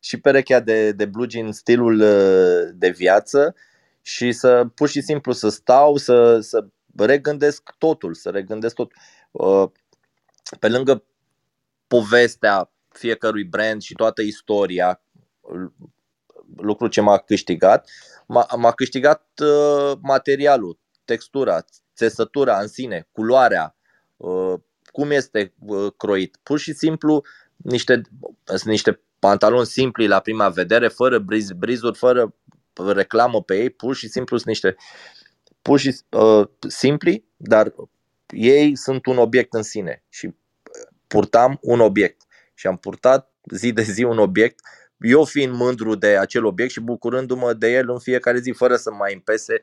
[0.00, 3.54] și perechea de, de blugi în stilul uh, de viață
[4.02, 8.92] și să pur și simplu să stau, să, să regândesc totul, să regândesc tot.
[9.30, 9.70] Uh,
[10.60, 11.04] pe lângă
[11.86, 15.00] povestea fiecărui brand și toată istoria,
[16.56, 17.90] lucru ce m-a câștigat,
[18.26, 21.64] m-a, m-a câștigat uh, materialul, textura,
[21.96, 23.76] țesătura în sine, culoarea,
[24.16, 24.54] uh,
[24.86, 26.38] cum este uh, croit.
[26.42, 27.22] Pur și simplu
[27.56, 28.00] niște,
[28.44, 32.34] sunt niște pantaloni simpli la prima vedere, fără briz, brizuri, fără
[32.74, 34.76] reclamă pe ei, pur și simplu sunt niște
[35.62, 37.74] pur și uh, simpli, dar
[38.28, 40.34] ei sunt un obiect în sine și
[41.06, 42.22] purtam un obiect
[42.54, 44.60] și am purtat zi de zi un obiect
[44.98, 48.90] eu fiind mândru de acel obiect și bucurându-mă de el în fiecare zi, fără să
[48.90, 49.60] mai împese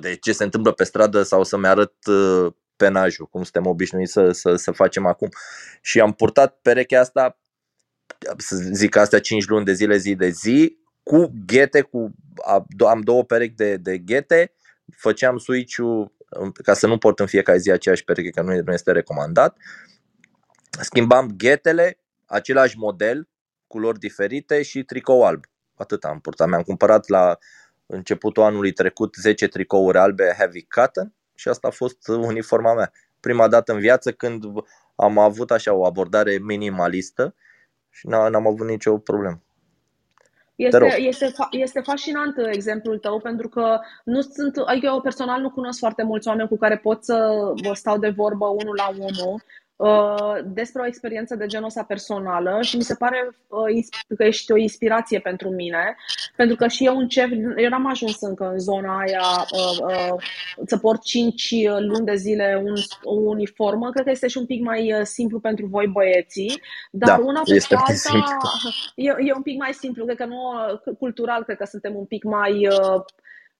[0.00, 4.30] de ce se întâmplă pe stradă sau să-mi arăt uh, penajul, cum suntem obișnuiți să,
[4.30, 5.28] să, să facem acum.
[5.80, 7.38] Și am purtat perechea asta,
[8.36, 12.10] să zic astea 5 luni de zile zi de zi, cu ghete, cu,
[12.86, 14.52] am două perechi de, de ghete,
[14.96, 16.16] făceam switch-ul
[16.62, 19.56] ca să nu port în fiecare zi aceeași pereche, că nu este recomandat.
[20.80, 23.28] Schimbam ghetele, același model,
[23.66, 25.44] culori diferite și tricou alb.
[25.74, 26.48] Atât am purtat.
[26.48, 27.38] Mi-am cumpărat la
[27.88, 32.92] începutul anului trecut 10 tricouri albe heavy cotton și asta a fost uniforma mea.
[33.20, 34.44] Prima dată în viață când
[34.96, 37.34] am avut așa o abordare minimalistă
[37.90, 39.42] și n-am avut nicio problemă.
[40.54, 45.78] Este, este, este fascinant exemplul tău pentru că nu sunt, adică eu personal nu cunosc
[45.78, 47.30] foarte mulți oameni cu care pot să
[47.62, 49.42] vă stau de vorbă unul la unul Uh,
[50.44, 54.56] despre o experiență de genul ăsta personală și mi se pare uh, că ești o
[54.56, 55.96] inspirație pentru mine,
[56.36, 60.22] pentru că și eu încep, eu n-am ajuns încă în zona aia uh,
[60.66, 64.62] să port 5 luni de zile un, o uniformă, cred că este și un pic
[64.62, 68.48] mai simplu pentru voi băieții, dar da, una este alta simplu.
[68.94, 70.38] e, e un pic mai simplu, cred că nu,
[70.98, 72.68] cultural cred că suntem un pic mai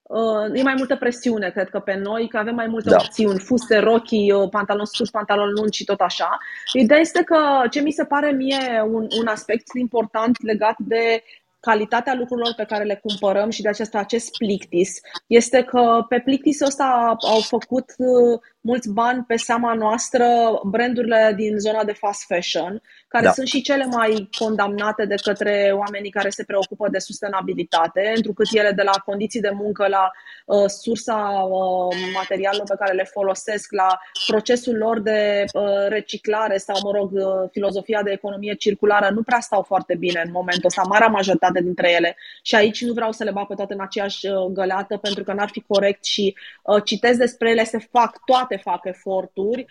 [0.09, 2.97] Uh, e mai multă presiune, cred că, pe noi, că avem mai multe da.
[2.97, 6.38] opțiuni, fuste, rochii, uh, pantaloni scurt, pantaloni lungi și tot așa.
[6.73, 7.38] Ideea este că
[7.71, 11.23] ce mi se pare mie un, un aspect important legat de
[11.61, 16.66] calitatea lucrurilor pe care le cumpărăm și de acest, acest plictis este că pe plictisul
[16.66, 20.25] ăsta au făcut uh, mulți bani pe seama noastră
[20.64, 23.33] brandurile din zona de fast fashion, care da.
[23.33, 28.73] sunt și cele mai condamnate de către oamenii care se preocupă de sustenabilitate, întrucât ele
[28.73, 30.11] de la condiții de muncă, la
[30.47, 31.18] uh, sursa
[31.51, 37.12] uh, materialelor pe care le folosesc, la procesul lor de uh, reciclare sau, mă rog,
[37.12, 41.47] uh, filozofia de economie circulară, nu prea stau foarte bine în momentul ăsta, marea majoritate
[41.52, 42.16] dintre ele.
[42.42, 45.32] Și aici nu vreau să le bag pe toate în aceeași uh, găleată, pentru că
[45.32, 49.66] n-ar fi corect și uh, citesc despre ele, se fac toate fac eforturi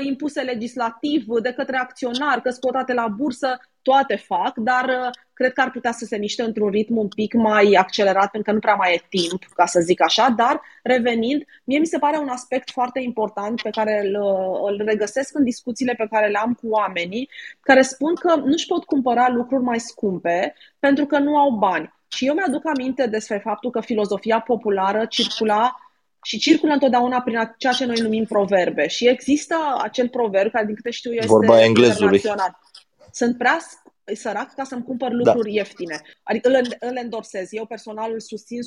[0.00, 5.60] impuse legislativ de către acționari, că scotate la bursă, toate fac, dar uh, cred că
[5.60, 8.74] ar putea să se miște într-un ritm un pic mai accelerat, pentru că nu prea
[8.74, 12.70] mai e timp, ca să zic așa, dar revenind, mie mi se pare un aspect
[12.70, 16.68] foarte important pe care îl, uh, îl regăsesc în discuțiile pe care le am cu
[16.68, 17.28] oamenii,
[17.60, 21.92] care spun că nu-și pot cumpăra lucruri mai scumpe pentru că nu au bani.
[22.08, 25.76] Și eu mi-aduc aminte despre faptul că filozofia populară circula
[26.22, 28.88] și circulă întotdeauna prin ceea ce noi numim proverbe.
[28.88, 32.58] Și există acel proverb care, din câte știu eu, este Vorba internațional.
[33.12, 33.58] Sunt prea
[34.12, 35.16] sărac ca să-mi cumpăr da.
[35.16, 35.54] lucruri da.
[35.54, 36.00] ieftine.
[36.22, 37.52] Adică îl, îl endorsez.
[37.52, 38.62] Eu personal îl susțin 100%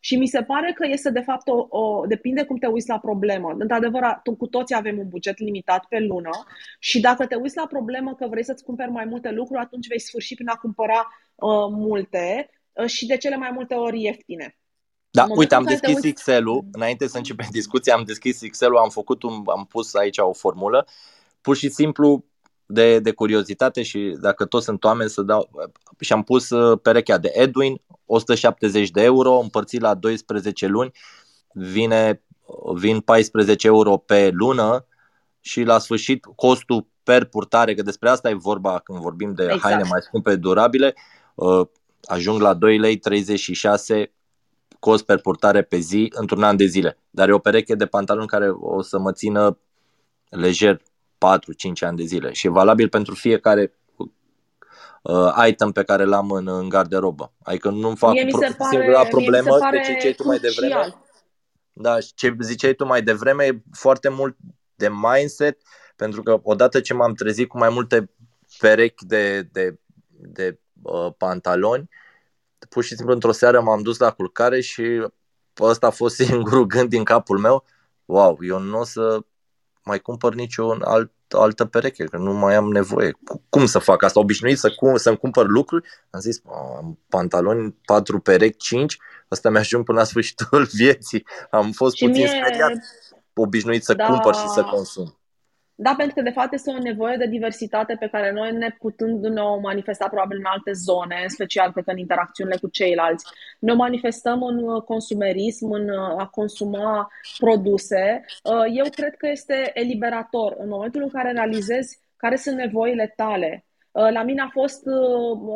[0.00, 2.98] și mi se pare că este de fapt o, o depinde cum te uiți la
[2.98, 3.54] problemă.
[3.58, 6.30] Într-adevăr, cu toții avem un buget limitat pe lună
[6.78, 10.00] și dacă te uiți la problemă că vrei să-ți cumperi mai multe lucruri, atunci vei
[10.00, 14.56] sfârși prin a cumpăra uh, multe uh, și de cele mai multe ori ieftine.
[15.10, 16.06] Da, uite, am deschis uiți...
[16.06, 20.32] Excel-ul, înainte să începem discuția, am deschis Excel-ul, am făcut un, am pus aici o
[20.32, 20.86] formulă,
[21.40, 22.24] pur și simplu
[22.72, 25.50] de, de curiozitate și dacă toți sunt oameni să dau,
[26.00, 30.92] și am pus uh, perechea de Edwin, 170 de euro, împărțit la 12 luni,
[31.52, 32.22] vine,
[32.74, 34.86] vin 14 euro pe lună
[35.40, 39.62] și la sfârșit costul per purtare, că despre asta e vorba când vorbim de exact.
[39.62, 40.94] haine mai scumpe, durabile,
[41.34, 41.66] uh,
[42.04, 44.12] ajung la 2 lei 36
[44.78, 46.98] cost per purtare pe zi într-un an de zile.
[47.10, 49.58] Dar e o pereche de pantaloni care o să mă țină
[50.28, 50.82] lejer
[51.22, 53.74] 4-5 ani de zile și e valabil pentru fiecare
[55.02, 57.32] uh, item pe care l-am în, în garderobă.
[57.42, 60.94] Adică nu fac mie mi se pro- singura problemă de ce ziceai tu mai devreme.
[61.72, 64.36] Da, ce ziceai tu mai devreme e foarte mult
[64.74, 65.62] de mindset,
[65.96, 68.10] pentru că odată ce m-am trezit cu mai multe
[68.58, 71.88] perechi de, de, de uh, pantaloni,
[72.68, 75.06] pur și simplu într-o seară m-am dus la culcare și
[75.60, 77.64] ăsta a fost singurul gând din capul meu.
[78.04, 79.24] Wow, eu nu o să
[79.84, 83.18] mai cumpăr nicio alt, altă pereche, că nu mai am nevoie.
[83.48, 84.20] Cum să fac asta?
[84.20, 85.88] Obișnuit să, cum, să-mi cumpăr lucruri?
[86.10, 86.42] Am zis,
[86.78, 88.96] am pantaloni, patru perechi, cinci,
[89.28, 91.26] asta mi-ajung până la sfârșitul vieții.
[91.50, 92.42] Am fost și puțin mie...
[92.42, 92.72] speriat,
[93.34, 94.06] obișnuit să da.
[94.06, 95.16] cumpăr și să consum.
[95.74, 99.26] Da, pentru că de fapt este o nevoie de diversitate pe care noi ne putând
[99.26, 103.26] ne o manifesta probabil în alte zone, în special cred că în interacțiunile cu ceilalți.
[103.58, 107.08] Ne o manifestăm în uh, consumerism, în uh, a consuma
[107.38, 108.24] produse.
[108.44, 113.64] Uh, eu cred că este eliberator în momentul în care realizezi care sunt nevoile tale,
[113.92, 114.86] la mine a fost,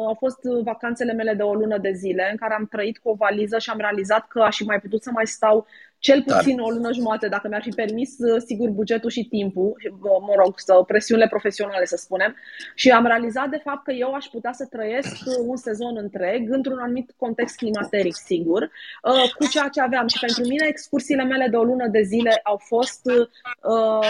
[0.06, 3.14] au fost vacanțele mele de o lună de zile în care am trăit cu o
[3.14, 5.66] valiză și am realizat că aș fi mai putut să mai stau
[5.98, 10.34] cel puțin o lună jumate, dacă mi-ar fi permis, uh, sigur, bugetul și timpul, mă
[10.36, 12.36] rog, să, presiunile profesionale, să spunem.
[12.74, 16.50] Și am realizat, de fapt, că eu aș putea să trăiesc uh, un sezon întreg,
[16.50, 20.06] într-un anumit context climateric, sigur, uh, cu ceea ce aveam.
[20.06, 24.08] Și pentru mine, excursiile mele de o lună de zile au fost uh,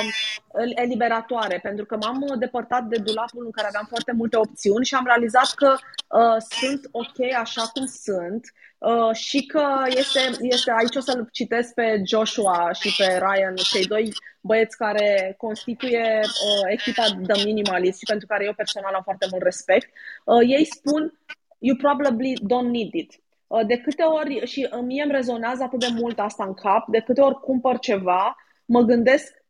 [0.74, 5.04] eliberatoare, pentru că m-am depărtat de dulapul în care aveam foarte multe opțiuni și am
[5.04, 11.00] realizat că uh, sunt ok așa cum sunt Uh, și că este, este aici o
[11.00, 17.44] să-l citesc pe Joshua și pe Ryan, cei doi băieți care constituie uh, echipa The
[17.44, 19.88] Minimalist și pentru care eu personal am foarte mult respect.
[20.24, 21.20] Uh, ei spun,
[21.58, 23.20] you probably don't need it.
[23.46, 27.00] Uh, de câte ori, și mie îmi rezonează atât de mult asta în cap, de
[27.00, 29.44] câte ori cumpăr ceva, mă gândesc,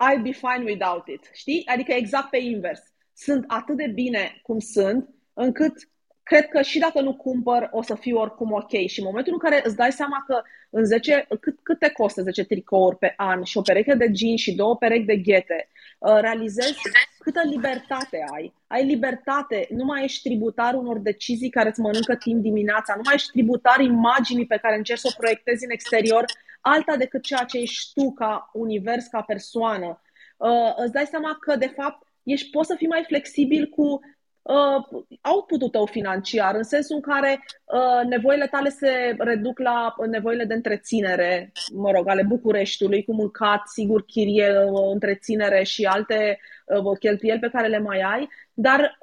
[0.00, 1.30] I'll be fine without it.
[1.32, 1.66] Știi?
[1.66, 2.82] Adică exact pe invers.
[3.14, 5.89] Sunt atât de bine cum sunt, încât
[6.30, 8.70] cred că și dacă nu cumpăr, o să fiu oricum ok.
[8.86, 12.22] Și în momentul în care îți dai seama că în 10, cât, cât te costă
[12.22, 15.68] 10 tricouri pe an și o pereche de jeans și două perechi de ghete,
[15.98, 16.78] uh, realizezi
[17.18, 18.54] câtă libertate ai.
[18.66, 23.14] Ai libertate, nu mai ești tributar unor decizii care îți mănâncă timp dimineața, nu mai
[23.14, 26.24] ești tributar imaginii pe care încerci să o proiectezi în exterior,
[26.60, 30.02] alta decât ceea ce ești tu ca univers, ca persoană.
[30.36, 34.00] Uh, îți dai seama că, de fapt, ești, poți să fii mai flexibil cu
[34.42, 40.44] uh, output-ul tău financiar, în sensul în care uh, nevoile tale se reduc la nevoile
[40.44, 46.98] de întreținere, mă rog, ale Bucureștiului, cu mâncat, sigur, chirie, uh, întreținere și alte uh,
[46.98, 48.98] cheltuieli pe care le mai ai, dar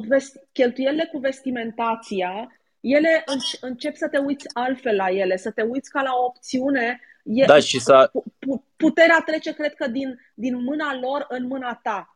[0.00, 0.22] uh,
[0.52, 3.24] cheltuielile cu vestimentația, ele
[3.60, 7.44] încep să te uiți altfel la ele, să te uiți ca la o opțiune E,
[7.44, 8.10] da, și să...
[8.76, 12.15] Puterea trece, cred că, din, din mâna lor în mâna ta.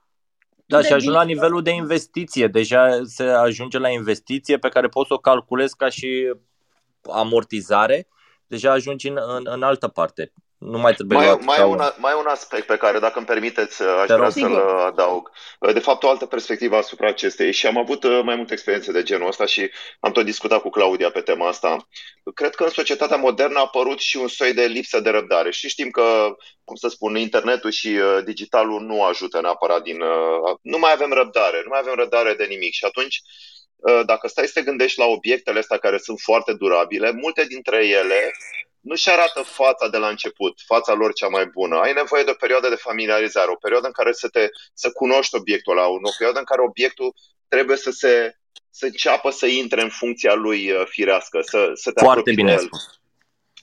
[0.70, 2.46] Da, și ajung la nivelul de investiție.
[2.46, 6.34] Deja se ajunge la investiție pe care poți să o calculezi ca și
[7.12, 8.08] amortizare.
[8.46, 10.32] Deja ajungi în, în, în altă parte.
[10.60, 14.06] Nu mai trebuie mai, mai, un, mai un aspect pe care, dacă îmi permiteți, aș
[14.06, 14.56] Te vrea să-l
[14.86, 15.30] adaug.
[15.72, 17.52] De fapt, o altă perspectivă asupra acestei.
[17.52, 20.70] Și am avut uh, mai multe experiențe de genul ăsta și am tot discutat cu
[20.70, 21.88] Claudia pe tema asta.
[22.34, 25.50] Cred că în societatea modernă a apărut și un soi de lipsă de răbdare.
[25.50, 30.00] Și știm că, cum să spun, internetul și uh, digitalul nu ajută neapărat din...
[30.00, 32.72] Uh, nu mai avem răbdare, nu mai avem răbdare de nimic.
[32.72, 33.20] Și atunci
[34.06, 38.32] dacă stai să te gândești la obiectele astea care sunt foarte durabile, multe dintre ele
[38.80, 41.80] nu-și arată fața de la început, fața lor cea mai bună.
[41.80, 45.34] Ai nevoie de o perioadă de familiarizare, o perioadă în care să te să cunoști
[45.36, 47.14] obiectul ăla, o perioadă în care obiectul
[47.48, 48.34] trebuie să se
[48.70, 52.68] să înceapă să intre în funcția lui uh, firească, să, să te Foarte bine el.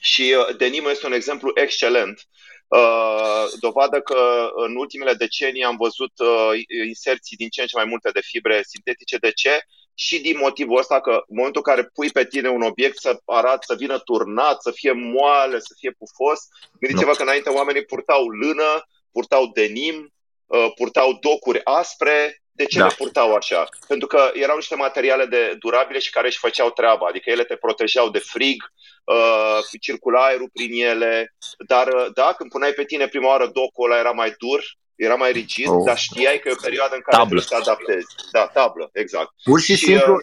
[0.00, 2.20] Și uh, Denim este un exemplu excelent.
[2.68, 7.84] Uh, dovadă că în ultimele decenii am văzut uh, inserții din ce în ce mai
[7.84, 9.16] multe de fibre sintetice.
[9.16, 9.60] De ce?
[10.00, 13.20] Și din motivul ăsta că în momentul în care pui pe tine un obiect să
[13.24, 16.40] arată, să vină turnat, să fie moale, să fie pufos,
[16.80, 20.14] gândiți-vă că înainte oamenii purtau lână, purtau denim,
[20.46, 22.42] uh, purtau docuri aspre.
[22.50, 22.86] De ce da.
[22.86, 23.68] le purtau așa?
[23.88, 27.56] Pentru că erau niște materiale de durabile și care își făceau treaba, adică ele te
[27.56, 28.72] protejau de frig,
[29.04, 31.34] uh, circula aerul prin ele,
[31.66, 34.64] dar uh, da, când puneai pe tine prima oară docul ăla era mai dur,
[34.98, 35.82] era mai rigid, oh.
[35.84, 37.40] dar știai că e o perioadă în care tablă.
[37.40, 38.06] trebuie să adaptezi.
[38.32, 39.30] Da, tablă, exact.
[39.44, 40.20] Pur și, și simplu, uh,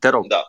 [0.00, 0.26] te rog.
[0.26, 0.42] Da.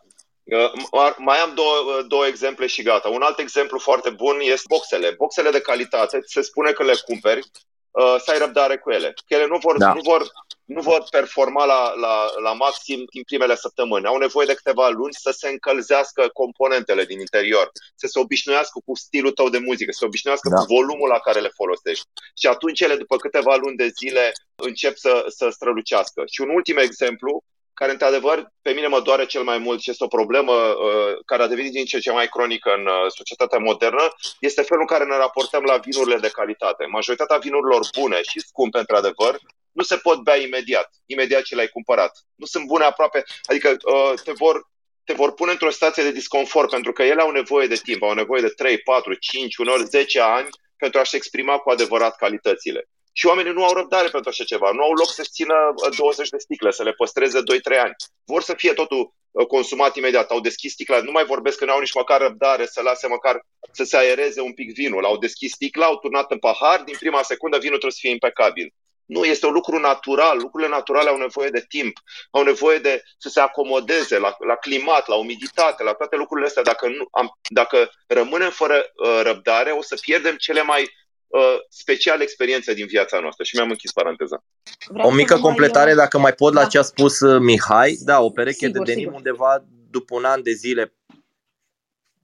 [0.44, 3.08] Uh, mai am două, uh, două exemple și gata.
[3.08, 5.14] Un alt exemplu foarte bun este boxele.
[5.16, 7.50] Boxele de calitate, se spune că le cumperi,
[7.90, 9.14] uh, să ai răbdare cu ele.
[9.26, 9.92] Că ele nu vor, da.
[9.92, 10.22] nu vor
[10.64, 14.06] nu vor performa la, la, la maxim în primele săptămâni.
[14.06, 18.96] Au nevoie de câteva luni să se încălzească componentele din interior, să se obișnuiască cu
[18.96, 20.56] stilul tău de muzică, să se obișnuiască da.
[20.56, 22.04] cu volumul la care le folosești.
[22.40, 26.22] Și atunci ele, după câteva luni de zile, încep să, să strălucească.
[26.26, 27.42] Și un ultim exemplu,
[27.74, 31.42] care într-adevăr pe mine mă doare cel mai mult și este o problemă uh, care
[31.42, 34.04] a devenit din ce ce mai cronică în uh, societatea modernă,
[34.40, 36.84] este felul în care ne raportăm la vinurile de calitate.
[36.84, 39.38] Majoritatea vinurilor bune și scumpe, într-adevăr,
[39.74, 42.12] nu se pot bea imediat, imediat ce le-ai cumpărat.
[42.34, 44.72] Nu sunt bune aproape, adică uh, te vor
[45.04, 48.14] te vor pune într-o situație de disconfort, pentru că ele au nevoie de timp, au
[48.14, 52.88] nevoie de 3, 4, 5, uneori 10 ani pentru a-și exprima cu adevărat calitățile.
[53.12, 55.54] Și oamenii nu au răbdare pentru așa ceva, nu au loc să-și țină
[55.96, 57.42] 20 uh, de sticle, să le păstreze 2-3
[57.78, 57.94] ani.
[58.24, 60.30] Vor să fie totul uh, consumat imediat.
[60.30, 63.46] Au deschis sticla, nu mai vorbesc că nu au nici măcar răbdare să lase măcar
[63.72, 65.04] să se aereze un pic vinul.
[65.04, 68.74] Au deschis sticla, au turnat în pahar, din prima secundă vinul trebuie să fie impecabil.
[69.04, 70.38] Nu, este un lucru natural.
[70.38, 71.98] Lucrurile naturale au nevoie de timp,
[72.30, 76.62] au nevoie de să se acomodeze la, la climat, la umiditate, la toate lucrurile astea.
[76.62, 80.82] Dacă, nu, am, dacă rămânem fără uh, răbdare, o să pierdem cele mai
[81.26, 83.44] uh, speciale experiențe din viața noastră.
[83.44, 84.44] Și mi-am închis paranteza.
[84.86, 85.96] Vreau o mică completare, eu...
[85.96, 86.66] dacă mai pot, la da.
[86.66, 87.96] ce a spus uh, Mihai.
[88.00, 89.16] Da, o pereche sigur, de denim sigur.
[89.16, 90.94] undeva după un an de zile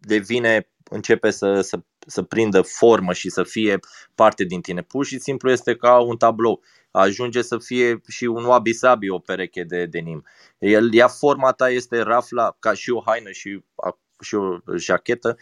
[0.00, 3.78] devine, începe să, să să prindă formă și să fie
[4.14, 4.82] parte din tine.
[4.82, 6.62] Pur și simplu este ca un tablou.
[6.90, 10.24] Ajunge să fie și un wabi-sabi o pereche de denim.
[10.58, 13.64] El ia forma ta, este rafla ca și o haină și,
[14.20, 15.36] și o jachetă.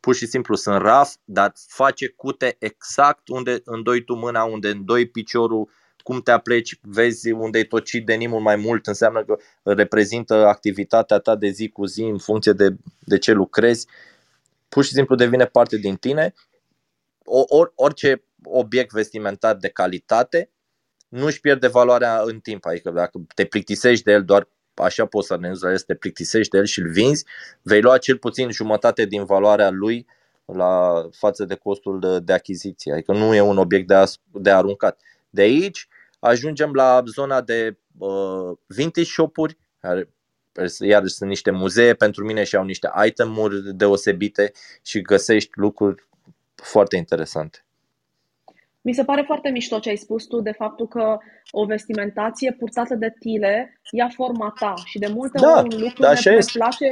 [0.00, 5.08] Pur și simplu sunt raf, dar face cute exact unde îndoi tu mâna, unde îndoi
[5.08, 5.70] piciorul
[6.04, 11.36] cum te apleci, vezi unde e tocit denimul mai mult, înseamnă că reprezintă activitatea ta
[11.36, 13.86] de zi cu zi în funcție de, de ce lucrezi.
[14.74, 16.34] Pur și simplu devine parte din tine.
[17.24, 20.50] Or, orice obiect vestimentar de calitate
[21.08, 22.64] nu își pierde valoarea în timp.
[22.66, 26.58] Adică dacă te plictisești de el doar așa poți să ne să te plictisești de
[26.58, 27.24] el și îl vinzi,
[27.62, 30.06] vei lua cel puțin jumătate din valoarea lui
[30.44, 32.92] la față de costul de, de achiziție.
[32.92, 35.00] Adică nu e un obiect de, as, de aruncat.
[35.30, 40.08] De aici ajungem la zona de uh, vintage shop-uri, care
[40.78, 44.52] iar sunt niște muzee pentru mine și au niște itemuri deosebite
[44.82, 46.08] și găsești lucruri
[46.54, 47.64] foarte interesante.
[48.86, 51.18] Mi se pare foarte mișto ce ai spus tu de faptul că
[51.50, 56.02] o vestimentație purtată de tine ia forma ta și de multe da, ori un lucru
[56.02, 56.58] da, ne, ne este.
[56.58, 56.88] place,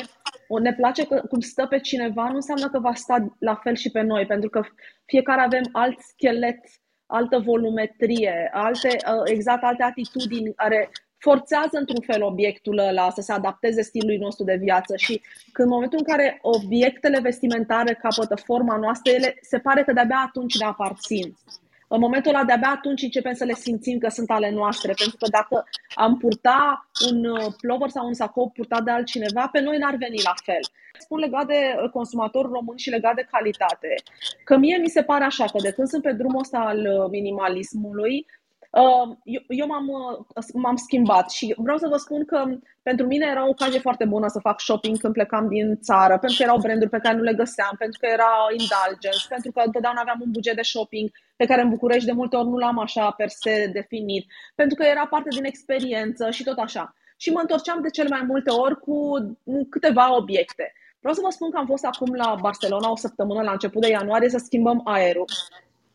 [0.61, 3.91] ne place că, cum stă pe cineva, nu înseamnă că va sta la fel și
[3.91, 4.63] pe noi, pentru că
[5.05, 6.59] fiecare avem alt schelet,
[7.07, 10.91] altă volumetrie, alte, uh, exact alte atitudini care
[11.27, 15.21] forțează într-un fel obiectul ăla să se adapteze stilului nostru de viață și
[15.53, 20.25] când în momentul în care obiectele vestimentare capătă forma noastră, ele se pare că de-abia
[20.27, 21.37] atunci ne aparțin.
[21.89, 25.27] În momentul ăla de-abia atunci începem să le simțim că sunt ale noastre, pentru că
[25.31, 25.65] dacă
[25.95, 30.21] am purta un uh, plover sau un sacou purtat de altcineva, pe noi n-ar veni
[30.25, 30.63] la fel.
[30.99, 33.95] Spun legat de uh, consumator român și legat de calitate,
[34.45, 37.11] că mie mi se pare așa că de când sunt pe drumul ăsta al uh,
[37.11, 38.27] minimalismului,
[39.25, 39.87] eu, eu m-am,
[40.53, 42.45] m-am schimbat și vreau să vă spun că
[42.83, 46.37] pentru mine era o ocazie foarte bună să fac shopping când plecam din țară, pentru
[46.37, 50.01] că erau branduri pe care nu le găseam, pentru că era indulgence, pentru că întotdeauna
[50.01, 53.11] aveam un buget de shopping pe care în București de multe ori nu l-am așa
[53.11, 56.95] per se definit, pentru că era parte din experiență și tot așa.
[57.17, 58.97] Și mă întorceam de cel mai multe ori cu
[59.71, 60.73] câteva obiecte.
[60.99, 63.89] Vreau să vă spun că am fost acum la Barcelona o săptămână la început de
[63.89, 65.25] ianuarie să schimbăm aerul.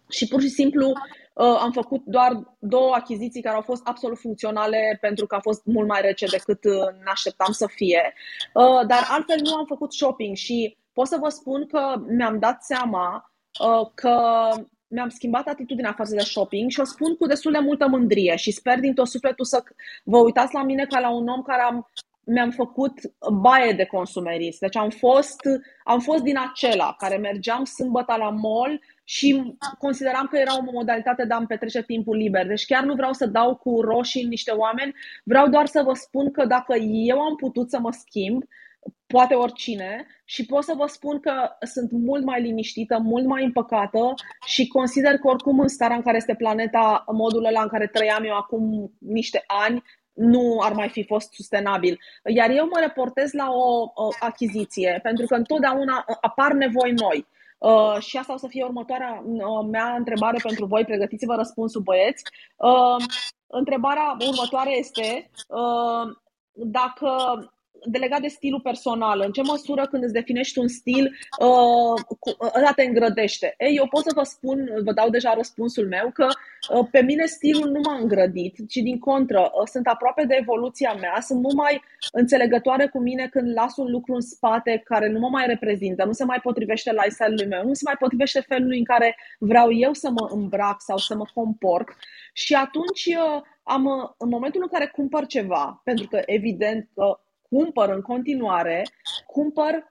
[0.10, 0.96] Și pur și simplu uh,
[1.44, 5.88] am făcut doar două achiziții care au fost absolut funcționale pentru că a fost mult
[5.88, 8.14] mai rece decât uh, ne așteptam să fie.
[8.54, 12.64] Uh, dar altfel nu am făcut shopping și pot să vă spun că mi-am dat
[12.64, 14.50] seama uh, că
[14.88, 18.52] mi-am schimbat atitudinea față de shopping și o spun cu destul de multă mândrie și
[18.52, 19.64] sper din tot sufletul să
[20.04, 21.88] vă uitați la mine ca la un om care am,
[22.24, 22.94] mi-am făcut
[23.42, 24.60] baie de consumerist.
[24.60, 25.40] Deci am fost,
[25.84, 31.26] am fost din acela care mergeam sâmbătă la mall și consideram că era o modalitate
[31.26, 32.48] de a-mi petrece timpul liber.
[32.48, 34.94] Deci chiar nu vreau să dau cu roșii în niște oameni,
[35.24, 38.44] vreau doar să vă spun că dacă eu am putut să mă schimb,
[39.06, 41.32] poate oricine și pot să vă spun că
[41.66, 44.14] sunt mult mai liniștită, mult mai împăcată
[44.46, 48.24] și consider că oricum în starea în care este planeta, modul ăla în care trăiam
[48.24, 49.84] eu acum niște ani,
[50.14, 52.00] nu ar mai fi fost sustenabil.
[52.36, 57.26] Iar eu mă reportez la o, o achiziție, pentru că întotdeauna apar nevoi noi.
[57.58, 60.86] Uh, și asta o să fie următoarea uh, mea întrebare pentru voi.
[60.86, 62.24] Pregătiți-vă răspunsul, băieți.
[62.56, 63.06] Uh,
[63.48, 66.16] întrebarea următoare este uh,
[66.54, 67.12] dacă
[67.92, 72.84] legat de stilul personal, în ce măsură când îți definești un stil, uh, ăla te
[72.84, 73.56] îngrădește.
[73.58, 77.26] Ei, eu pot să vă spun, vă dau deja răspunsul meu, că uh, pe mine
[77.26, 81.56] stilul nu m-a îngrădit, ci din contră, uh, sunt aproape de evoluția mea, sunt mult
[81.56, 81.82] mai
[82.12, 86.12] înțelegătoare cu mine când las un lucru în spate care nu mă mai reprezintă, nu
[86.12, 90.10] se mai potrivește lifestyle-ului meu, nu se mai potrivește felului în care vreau eu să
[90.10, 91.88] mă îmbrac sau să mă comport
[92.34, 93.10] și atunci
[93.64, 97.20] am, în momentul în care cumpăr ceva, pentru că evident că
[97.50, 98.84] cumpăr în continuare,
[99.26, 99.88] cumpăr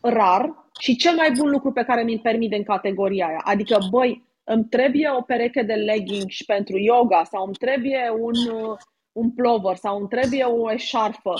[0.00, 3.40] rar și cel mai bun lucru pe care mi-l permit în categoria aia.
[3.44, 8.34] Adică, băi, îmi trebuie o pereche de leggings pentru yoga sau îmi trebuie un,
[9.12, 11.34] un plover sau îmi trebuie o eșarfă.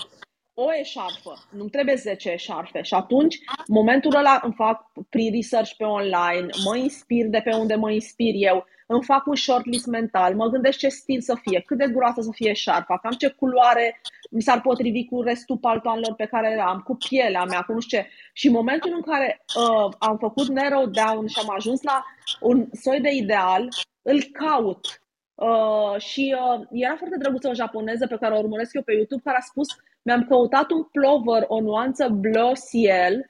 [0.59, 2.83] O eșarfă, nu trebuie 10 eșarfe.
[2.83, 7.91] Și atunci, momentul ăla îmi fac pre-research pe online, mă inspir de pe unde mă
[7.91, 11.87] inspir eu, îmi fac un shortlist mental, mă gândesc ce stil să fie, cât de
[11.87, 14.01] guroasă să fie șarfa, cam ce culoare
[14.31, 17.81] mi s-ar potrivi cu restul paltoanelor pe care le am, cu pielea mea, cu nu
[17.81, 18.09] știu ce.
[18.33, 22.05] Și în momentul în care uh, am făcut narrow down și am ajuns la
[22.41, 23.69] un soi de ideal,
[24.03, 25.01] îl caut.
[25.35, 29.23] Uh, și uh, era foarte drăguță o japoneză pe care o urmăresc eu pe YouTube,
[29.25, 29.69] care a spus
[30.07, 33.27] mi-am căutat un plover, o nuanță bleu ciel,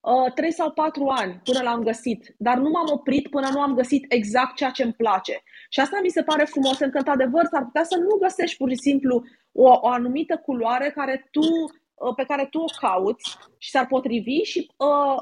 [0.00, 3.74] uh, 3 sau 4 ani până l-am găsit, dar nu m-am oprit până nu am
[3.74, 5.42] găsit exact ceea ce îmi place.
[5.68, 8.68] Și asta mi se pare frumos, pentru că, într-adevăr, s-ar putea să nu găsești pur
[8.68, 13.70] și simplu o, o anumită culoare care tu, uh, pe care tu o cauți și
[13.70, 15.18] s-ar potrivi și uh,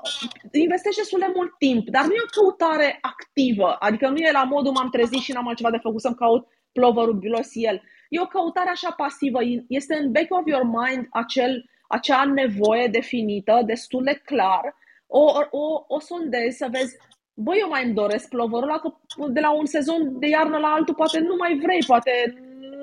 [0.53, 4.45] investești destul de mult timp, dar nu e o căutare activă, adică nu e la
[4.45, 7.83] modul m-am trezit și n-am altceva de făcut să-mi caut ploverul bilosiel.
[8.09, 9.39] E o căutare așa pasivă,
[9.69, 14.75] este în back of your mind acel, acea nevoie definită, destul de clar,
[15.07, 16.97] o, o, o sondezi să vezi
[17.35, 18.95] băi, eu mai îmi doresc plovărul ăla, că
[19.29, 22.13] de la un sezon de iarnă la altul poate nu mai vrei, poate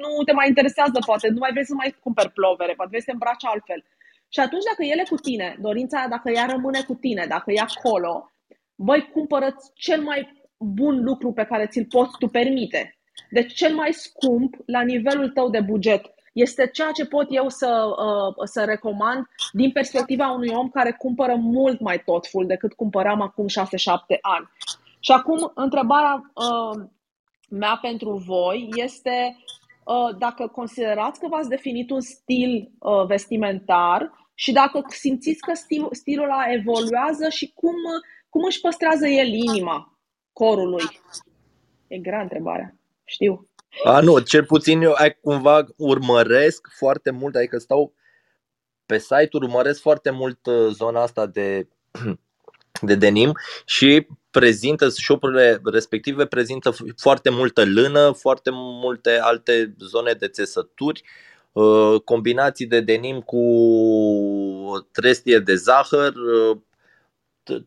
[0.02, 3.06] nu te mai interesează, poate nu mai vrei să mai cumperi plovere, poate vrei să
[3.06, 3.84] te îmbraci altfel.
[4.30, 7.52] Și atunci dacă el e cu tine, dorința aia, dacă ea rămâne cu tine, dacă
[7.52, 8.32] e acolo,
[8.76, 12.95] băi, cumpără cel mai bun lucru pe care ți-l poți tu permite.
[13.30, 17.86] Deci cel mai scump la nivelul tău de buget este ceea ce pot eu să,
[17.90, 23.48] uh, să recomand din perspectiva unui om care cumpără mult mai totful decât cumpăram acum
[23.48, 24.50] 6-7 ani.
[25.00, 26.86] Și acum, întrebarea uh,
[27.50, 29.36] mea pentru voi este
[29.84, 35.88] uh, dacă considerați că v-ați definit un stil uh, vestimentar și dacă simțiți că stil,
[35.92, 37.76] stilul ăla evoluează și cum,
[38.30, 40.00] cum își păstrează el inima
[40.34, 40.86] corului.
[41.88, 42.76] E grea întrebarea,
[43.06, 43.50] știu.
[43.84, 47.94] A, nu, cel puțin eu ai, cumva urmăresc foarte mult, adică stau
[48.86, 51.68] pe site-uri, urmăresc foarte mult uh, zona asta de,
[52.82, 60.28] de denim și prezintă, shopurile respective prezintă foarte multă lână, foarte multe alte zone de
[60.28, 61.04] țesături,
[61.52, 63.42] uh, combinații de denim cu
[64.92, 66.58] trestie de zahăr, uh,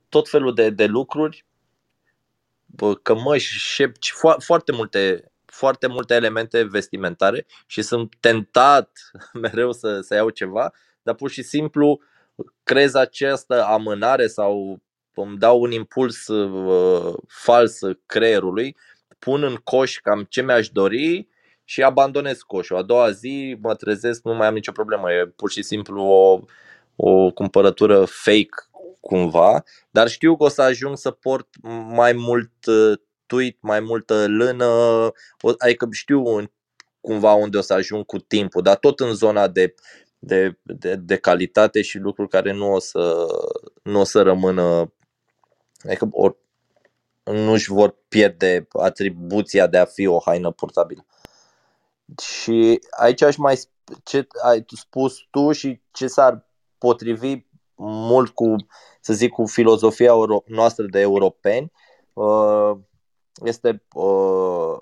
[0.08, 1.46] tot felul de, de lucruri,
[3.02, 8.90] cămăși, șepci, foarte multe foarte multe elemente vestimentare și sunt tentat
[9.42, 12.00] mereu să, să iau ceva, dar pur și simplu
[12.62, 14.80] creez această amânare sau
[15.14, 18.76] îmi dau un impuls uh, fals creierului,
[19.18, 21.28] pun în coș cam ce mi-aș dori
[21.64, 22.76] și abandonez coșul.
[22.76, 26.40] A doua zi mă trezesc, nu mai am nicio problemă, e pur și simplu o,
[26.96, 28.67] o cumpărătură fake
[29.00, 31.48] cumva, dar știu că o să ajung să port
[31.88, 34.66] mai mult uh, tuit, mai multă lână,
[35.58, 36.22] adică știu
[37.00, 39.74] cumva unde o să ajung cu timpul, dar tot în zona de,
[40.18, 43.26] de, de, de calitate și lucruri care nu o să,
[43.82, 44.92] nu o să rămână,
[45.82, 46.36] adică or,
[47.24, 51.06] nu își vor pierde atribuția de a fi o haină purtabilă.
[52.22, 53.60] Și aici aș mai
[54.04, 56.46] ce ai spus tu și ce s-ar
[56.78, 57.46] potrivi
[57.78, 58.56] mult cu,
[59.00, 60.12] să zic, cu filozofia
[60.46, 61.72] noastră de europeni,
[62.12, 62.72] uh,
[63.44, 64.76] este uh,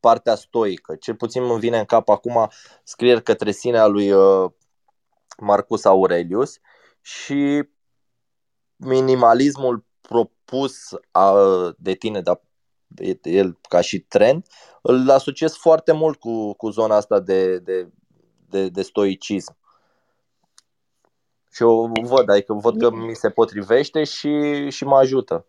[0.00, 0.96] partea stoică.
[0.96, 2.48] Cel puțin îmi vine în cap acum
[2.84, 4.50] scrieri către sine a lui uh,
[5.38, 6.58] Marcus Aurelius
[7.00, 7.68] și
[8.76, 11.34] minimalismul propus a,
[11.78, 12.40] de tine, dar
[13.22, 14.46] el ca și trend,
[14.82, 17.88] îl asociez foarte mult cu, cu zona asta de, de,
[18.48, 19.56] de, de stoicism.
[21.52, 24.30] Și o văd, adică văd că mi se potrivește și,
[24.70, 25.46] și mă ajută.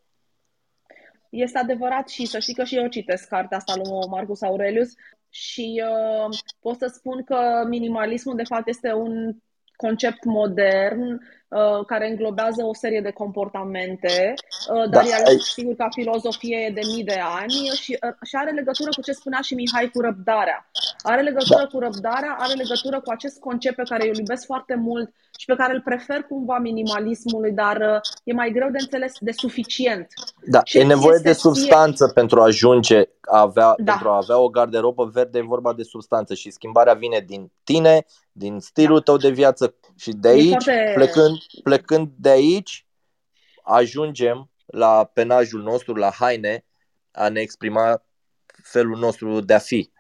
[1.30, 4.90] Este adevărat și să știi că și eu citesc cartea asta lui Marcus Aurelius
[5.30, 9.36] și uh, pot să spun că minimalismul de fapt este un
[9.76, 11.20] concept modern
[11.52, 14.34] uh, care înglobează o serie de comportamente,
[14.74, 18.36] uh, dar da, el, sigur, ca filozofie e de mii de ani și, uh, și
[18.36, 20.70] are legătură cu ce spunea și Mihai cu răbdarea.
[21.02, 21.72] Are legătură da.
[21.72, 25.46] cu răbdarea, are legătură cu acest concept pe care eu îl iubesc foarte mult și
[25.46, 30.08] pe care îl prefer cumva minimalismului, dar uh, e mai greu de înțeles de suficient.
[30.46, 32.14] Da, și e nevoie de substanță fie...
[32.14, 33.92] pentru a ajunge a avea, da.
[33.92, 38.06] pentru a avea o garderobă verde, e vorba de substanță și schimbarea vine din tine,
[38.32, 40.92] din stilul tău de viață și de aici, foarte...
[40.96, 42.86] plecând, plecând de aici,
[43.64, 46.66] ajungem la penajul nostru, la haine,
[47.12, 48.06] a ne exprima
[48.64, 49.92] felul nostru de a fi.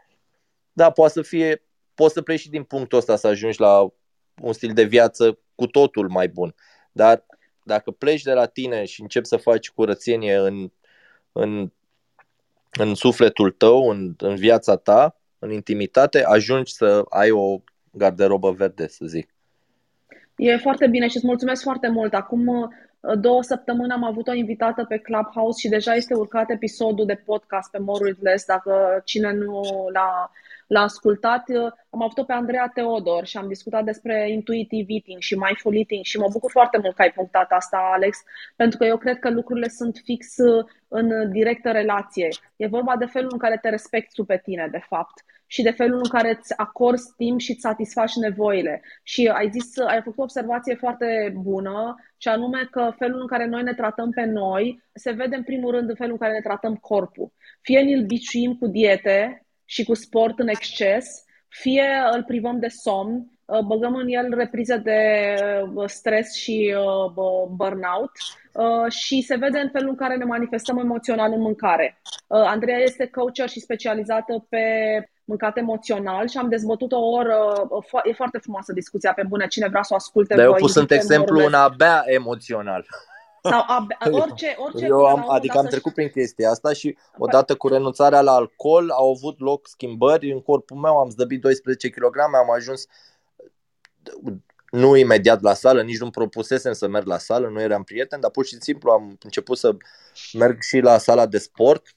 [0.73, 1.63] Da, poate să fie,
[1.93, 3.93] poți să pleci și din punctul ăsta să ajungi la
[4.41, 6.55] un stil de viață cu totul mai bun.
[6.91, 7.25] Dar
[7.63, 10.71] dacă pleci de la tine și începi să faci curățenie în,
[11.31, 11.71] în,
[12.69, 17.61] în sufletul tău, în, în viața ta, în intimitate, ajungi să ai o
[17.91, 19.29] garderobă verde, să zic.
[20.35, 22.13] E foarte bine și îți mulțumesc foarte mult.
[22.13, 27.05] Acum uh, două săptămâni am avut o invitată pe Clubhouse și deja este urcat episodul
[27.05, 28.45] de podcast pe More Less.
[28.45, 29.61] Dacă cine nu
[29.93, 30.31] l-a
[30.71, 35.35] l-a ascultat, uh, am avut-o pe Andreea Teodor și am discutat despre intuitive eating și
[35.35, 38.17] mindful eating și mă bucur foarte mult că ai punctat asta, Alex,
[38.55, 42.27] pentru că eu cred că lucrurile sunt fix uh, în directă relație.
[42.55, 45.71] E vorba de felul în care te respecti tu pe tine, de fapt și de
[45.71, 48.81] felul în care îți acorzi timp și îți satisfaci nevoile.
[49.03, 53.45] Și ai zis, ai făcut o observație foarte bună, și anume că felul în care
[53.45, 56.41] noi ne tratăm pe noi se vede în primul rând în felul în care ne
[56.41, 57.33] tratăm corpul.
[57.61, 63.31] Fie îl biciuim cu diete, și cu sport în exces, fie îl privăm de somn,
[63.45, 64.99] uh, băgăm în el reprize de
[65.73, 68.11] uh, stres și uh, burnout
[68.89, 72.01] și se vede în felul în care ne manifestăm emoțional în mâncare.
[72.27, 74.65] Andreea este coacher și specializată pe
[75.31, 77.69] mâncat emoțional și am dezbătut o oră,
[78.03, 80.35] e foarte frumoasă discuția pe bune, cine vrea să o asculte.
[80.35, 82.85] Dar eu pus sunt exemplu un abia emoțional.
[83.41, 87.67] Sau ab- orice, orice Eu am, adică am trecut prin chestia asta și odată cu
[87.67, 92.51] renunțarea la alcool au avut loc schimbări în corpul meu, am zdăbit 12 kg, am
[92.55, 92.85] ajuns
[94.71, 98.31] nu imediat la sală, nici nu propusesem să merg la sală, nu eram prieten, dar
[98.31, 99.75] pur și simplu am început să
[100.33, 101.95] merg și la sala de sport,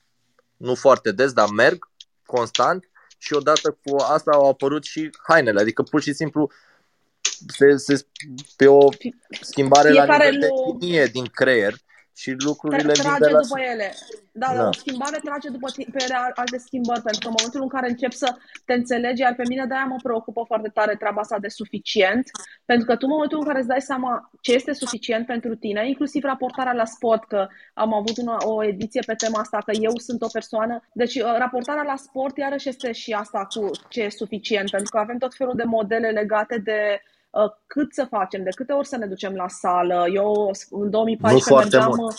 [0.56, 1.88] nu foarte des, dar merg
[2.26, 2.88] constant
[3.24, 6.50] și odată cu asta au apărut și hainele, adică pur și simplu
[7.46, 8.06] se, se,
[8.56, 8.88] pe o
[9.40, 10.76] schimbare Fiecare la nivel lu...
[10.78, 11.74] de linie din creier
[12.16, 13.40] și lucrurile Tra- trage de la...
[13.40, 13.94] după ele.
[14.32, 17.68] Da, da, o schimbare trage după pe ele alte schimbări, pentru că în momentul în
[17.68, 21.38] care încep să te înțelegi, iar pe mine de-aia mă preocupă foarte tare treaba asta
[21.38, 22.30] de suficient,
[22.64, 25.88] pentru că tu în momentul în care îți dai seama ce este suficient pentru tine,
[25.88, 29.96] inclusiv raportarea la sport, că am avut una, o ediție pe tema asta, că eu
[29.96, 34.08] sunt o persoană, deci uh, raportarea la sport iarăși este și asta cu ce e
[34.08, 37.13] suficient, pentru că avem tot felul de modele legate de Uh,
[37.66, 40.04] cât să facem, de câte ori să ne ducem la sală.
[40.12, 42.14] Eu în 2014 mergeam, mult.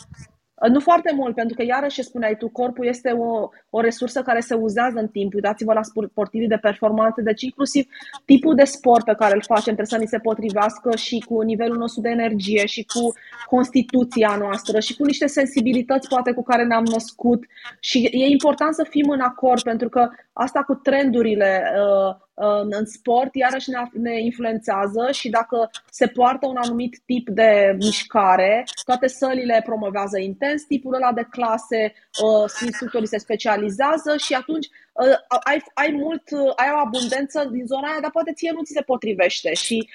[0.64, 4.40] Uh, nu foarte mult, pentru că iarăși spuneai tu, corpul este o, o resursă care
[4.40, 5.34] se uzează în timp.
[5.34, 7.86] Uitați-vă la sportivii de performanță, deci inclusiv
[8.26, 11.78] tipul de sport pe care îl facem trebuie să ni se potrivească și cu nivelul
[11.78, 13.14] nostru de energie și cu
[13.46, 17.44] constituția noastră și cu niște sensibilități poate cu care ne-am născut
[17.80, 22.25] și e important să fim în acord pentru că asta cu trendurile uh,
[22.70, 28.64] în sport, iarăși ne, ne influențează și dacă se poartă un anumit tip de mișcare,
[28.84, 35.40] toate sălile promovează intens tipul ăla de clase, uh, instructorii se specializează și atunci uh,
[35.44, 38.74] ai, ai, mult, uh, ai o abundență din zona aia, dar poate ție nu ți
[38.74, 39.90] se potrivește și,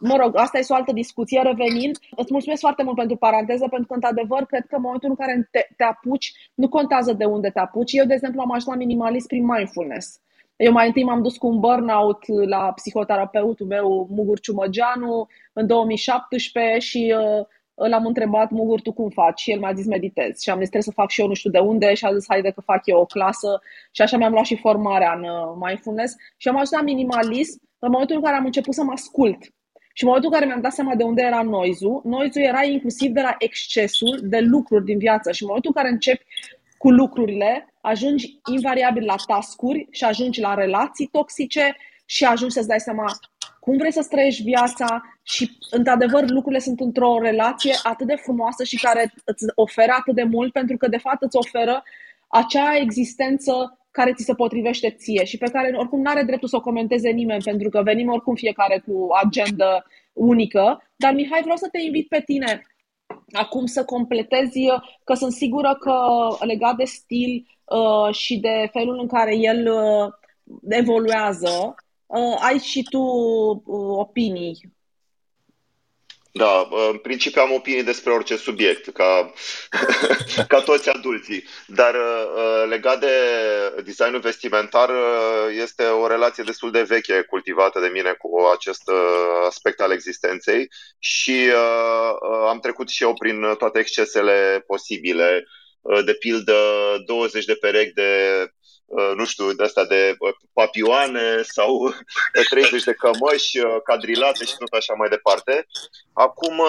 [0.00, 1.42] mă rog, asta este o altă discuție.
[1.42, 5.16] Revenind, îți mulțumesc foarte mult pentru paranteză, pentru că, într-adevăr, cred că în momentul în
[5.16, 7.92] care te, te apuci, nu contează de unde te apuci.
[7.92, 10.20] Eu, de exemplu, am ajuns la minimalist prin mindfulness.
[10.66, 16.78] Eu mai întâi m-am dus cu un burnout la psihoterapeutul meu, Mugur Ciumăgeanu, în 2017
[16.78, 19.40] și uh, l-am întrebat, Mugur, tu cum faci?
[19.40, 20.40] Și el mi-a zis, meditez.
[20.40, 22.24] Și am zis, trebuie să fac și eu nu știu de unde și a zis,
[22.28, 23.60] haide că fac eu o clasă.
[23.90, 26.14] Și așa mi-am luat și formarea în uh, mindfulness.
[26.36, 29.42] Și am ajuns la minimalism în momentul în care am început să mă ascult.
[29.92, 33.10] Și în momentul în care mi-am dat seama de unde era noizul, noizul era inclusiv
[33.10, 35.32] de la excesul de lucruri din viață.
[35.32, 36.24] Și în momentul în care începi
[36.82, 42.80] cu lucrurile, ajungi invariabil la tascuri și ajungi la relații toxice și ajungi să-ți dai
[42.80, 43.04] seama
[43.60, 48.76] cum vrei să trăiești viața și, într-adevăr, lucrurile sunt într-o relație atât de frumoasă și
[48.76, 51.82] care îți oferă atât de mult, pentru că, de fapt, îți oferă
[52.28, 56.56] acea existență care ți se potrivește ție și pe care oricum nu are dreptul să
[56.56, 60.90] o comenteze nimeni, pentru că venim oricum fiecare cu agenda unică.
[60.96, 62.62] Dar, Mihai, vreau să te invit pe tine
[63.32, 64.60] acum să completezi,
[65.04, 65.94] că sunt sigură că
[66.44, 70.12] legat de stil uh, și de felul în care el uh,
[70.68, 71.74] evoluează,
[72.06, 74.78] uh, ai și tu uh, opinii
[76.32, 79.32] da, în principiu am opinii despre orice subiect, ca,
[80.48, 81.44] ca toți adulții.
[81.66, 83.12] Dar uh, legat de
[83.84, 89.46] designul vestimentar, uh, este o relație destul de veche cultivată de mine cu acest uh,
[89.46, 90.68] aspect al existenței
[90.98, 91.50] și
[92.48, 95.46] am trecut și eu prin toate excesele posibile.
[96.04, 96.54] De pildă,
[97.06, 98.10] 20 de perechi de
[98.44, 98.59] Uh,
[99.14, 101.94] nu știu, de asta de uh, papioane sau
[102.50, 105.66] 30 de cămăși uh, cadrilate și tot așa mai departe.
[106.12, 106.62] Acum,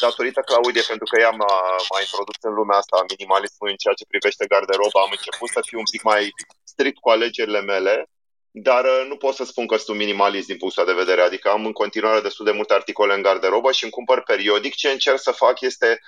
[0.00, 1.54] datorită Claudie, pentru că ea m-a,
[1.90, 5.60] m-a introdus în lumea asta a minimalismului în ceea ce privește garderoba, am început să
[5.68, 6.22] fiu un pic mai
[6.64, 7.94] strict cu alegerile mele,
[8.50, 11.72] dar nu pot să spun că sunt minimalist din punctul de vedere, adică am în
[11.72, 14.74] continuare destul de multe articole în garderobă și îmi cumpăr periodic.
[14.74, 16.00] Ce încerc să fac este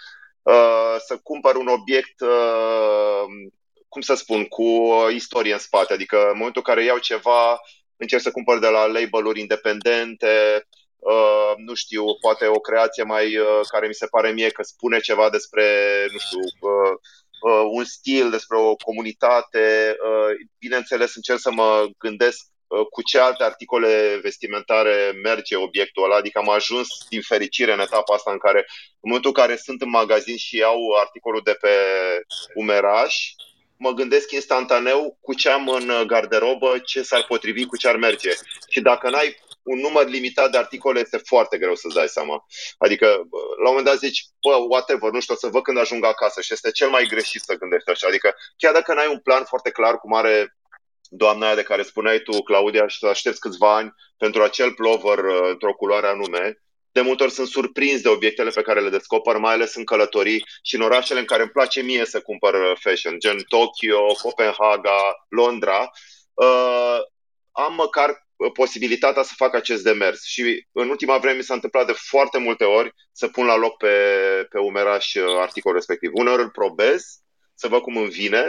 [0.42, 3.24] uh, să cumpăr un obiect uh,
[3.94, 4.66] cum să spun, cu
[5.14, 5.92] istorie în spate.
[5.92, 7.60] Adică în momentul în care iau ceva,
[7.96, 10.66] încerc să cumpăr de la label-uri independente,
[10.98, 14.98] uh, nu știu, poate o creație mai uh, care mi se pare mie că spune
[14.98, 15.66] ceva despre,
[16.12, 16.94] nu știu, uh,
[17.48, 19.96] uh, un stil, despre o comunitate.
[20.08, 26.16] Uh, bineînțeles, încerc să mă gândesc uh, cu ce alte articole vestimentare merge obiectul ăla,
[26.16, 28.58] adică am ajuns din fericire în etapa asta în care
[29.02, 31.74] în momentul în care sunt în magazin și iau articolul de pe
[32.54, 33.14] umeraș,
[33.76, 38.30] mă gândesc instantaneu cu ce am în garderobă, ce s-ar potrivi, cu ce ar merge.
[38.68, 42.46] Și dacă n-ai un număr limitat de articole, este foarte greu să-ți dai seama.
[42.78, 43.06] Adică,
[43.62, 46.40] la un moment dat zici, bă, whatever, nu știu, o să văd când ajung acasă
[46.40, 48.06] și este cel mai greșit să gândești așa.
[48.06, 50.56] Adică, chiar dacă n-ai un plan foarte clar cum are
[51.08, 55.18] doamna aia de care spuneai tu, Claudia, și să aștepți câțiva ani pentru acel plover
[55.18, 56.63] uh, într-o culoare anume,
[56.94, 60.44] de multe ori sunt surprins de obiectele pe care le descoper, mai ales în călătorii
[60.62, 65.26] și în orașele în care îmi place mie să cumpăr uh, fashion, gen Tokyo, Copenhaga,
[65.28, 65.90] Londra.
[66.34, 66.98] Uh,
[67.52, 70.24] am măcar posibilitatea să facă acest demers.
[70.24, 73.76] Și în ultima vreme mi s-a întâmplat de foarte multe ori să pun la loc
[73.76, 73.96] pe,
[74.50, 76.10] pe umeraș articolul respectiv.
[76.12, 77.04] Uneori îl probez,
[77.54, 78.46] să văd cum îmi vine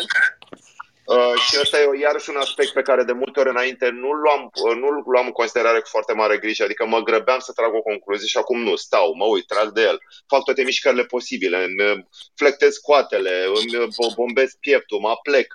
[1.05, 4.51] Uh, și ăsta e iarăși un aspect pe care de multe ori înainte nu luam,
[4.63, 7.81] uh, nu luam în considerare cu foarte mare grijă, adică mă grăbeam să trag o
[7.81, 9.97] concluzie și acum nu, stau, mă uit, trag de el,
[10.27, 11.97] fac toate mișcările posibile, îmi uh,
[12.35, 15.53] flectez coatele, îmi uh, bombez pieptul, mă plec.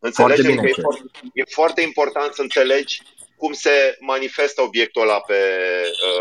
[0.00, 1.02] Înțelegem că e foarte,
[1.32, 3.00] e foarte important să înțelegi
[3.36, 5.40] cum se manifestă obiectul ăla pe,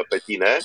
[0.09, 0.57] pe tine.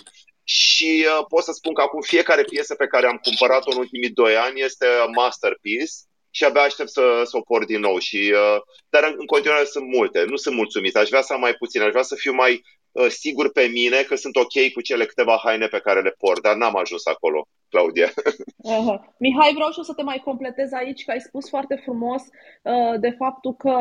[0.45, 4.11] Și uh, pot să spun că acum fiecare piesă pe care am cumpărat-o în ultimii
[4.11, 5.93] doi ani este masterpiece
[6.37, 7.99] și abia aștept să, să o por din nou.
[7.99, 8.59] Și, uh,
[8.89, 10.25] dar în, în continuare sunt multe.
[10.25, 10.97] Nu sunt mulțumit.
[10.97, 11.81] Aș vrea să am mai puțin.
[11.83, 12.63] Aș vrea să fiu mai
[12.93, 16.43] uh, sigur pe mine că sunt ok cu cele câteva haine pe care le port,
[16.43, 18.11] dar n-am ajuns acolo, Claudia.
[18.73, 18.99] Uh-huh.
[19.19, 23.01] Mihai, vreau și o să te mai completez aici, că ai spus foarte frumos uh,
[23.01, 23.73] de faptul că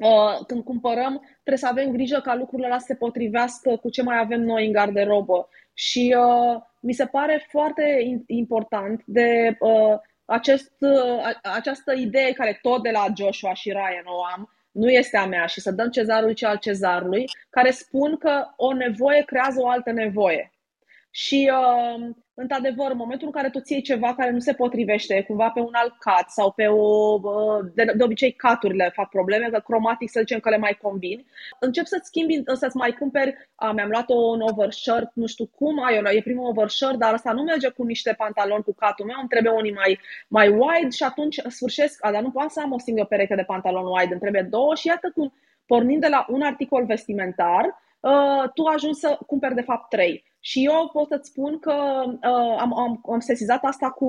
[0.00, 4.02] Uh, când cumpărăm, trebuie să avem grijă ca lucrurile alea să se potrivească cu ce
[4.02, 5.48] mai avem noi în garderobă.
[5.74, 7.82] Și uh, mi se pare foarte
[8.26, 9.98] important de uh,
[10.30, 10.72] acest,
[11.42, 15.46] această idee care tot de la Joshua și Ryan o am, nu este a mea
[15.46, 19.90] și să dăm cezarul ce al cezarului, care spun că o nevoie creează o altă
[19.90, 20.52] nevoie.
[21.10, 25.50] Și uh, într-adevăr, în momentul în care tu ții ceva care nu se potrivește, cumva
[25.50, 27.18] pe un alt cat sau pe o...
[27.74, 31.26] De, de obicei, caturile fac probleme, că cromatic să zicem că le mai combini,
[31.60, 36.16] încep să-ți schimbi, să-ți mai cumperi, a, mi-am luat un overshirt, nu știu cum, ai,
[36.16, 39.52] e primul overshirt, dar asta nu merge cu niște pantaloni cu catul meu, îmi trebuie
[39.52, 39.98] unii mai,
[40.28, 43.42] mai wide și atunci sfârșesc, a, dar nu pot să am o singură pereche de
[43.42, 45.32] pantaloni wide, îmi trebuie două și iată cum,
[45.66, 50.24] pornind de la un articol vestimentar, uh, tu ajungi să cumperi de fapt trei.
[50.40, 51.74] Și eu pot să-ți spun că
[52.06, 54.06] uh, am, am, am sesizat asta cu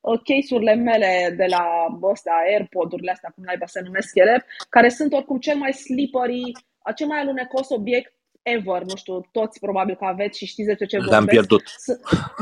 [0.00, 1.64] uh, case-urile mele de la
[2.12, 6.52] astea, AirPod-urile astea, cum naiba se numesc ele, care sunt oricum cel mai slippery,
[6.94, 8.15] cel mai alunecos obiect
[8.54, 11.16] ever, nu știu, toți probabil că aveți și știți despre ce vorbesc.
[11.16, 11.62] Le-am pierdut.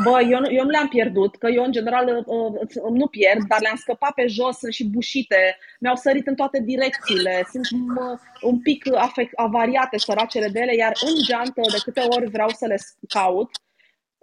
[0.04, 3.42] Bă, eu, nu, eu nu le-am pierdut, că eu în general uh, uh, nu pierd,
[3.48, 8.18] dar le-am scăpat pe jos, sunt și bușite, mi-au sărit în toate direcțiile, sunt uh,
[8.40, 12.66] un pic afect, avariate săracele de ele, iar în geantă, de câte ori vreau să
[12.66, 12.76] le
[13.08, 13.50] caut,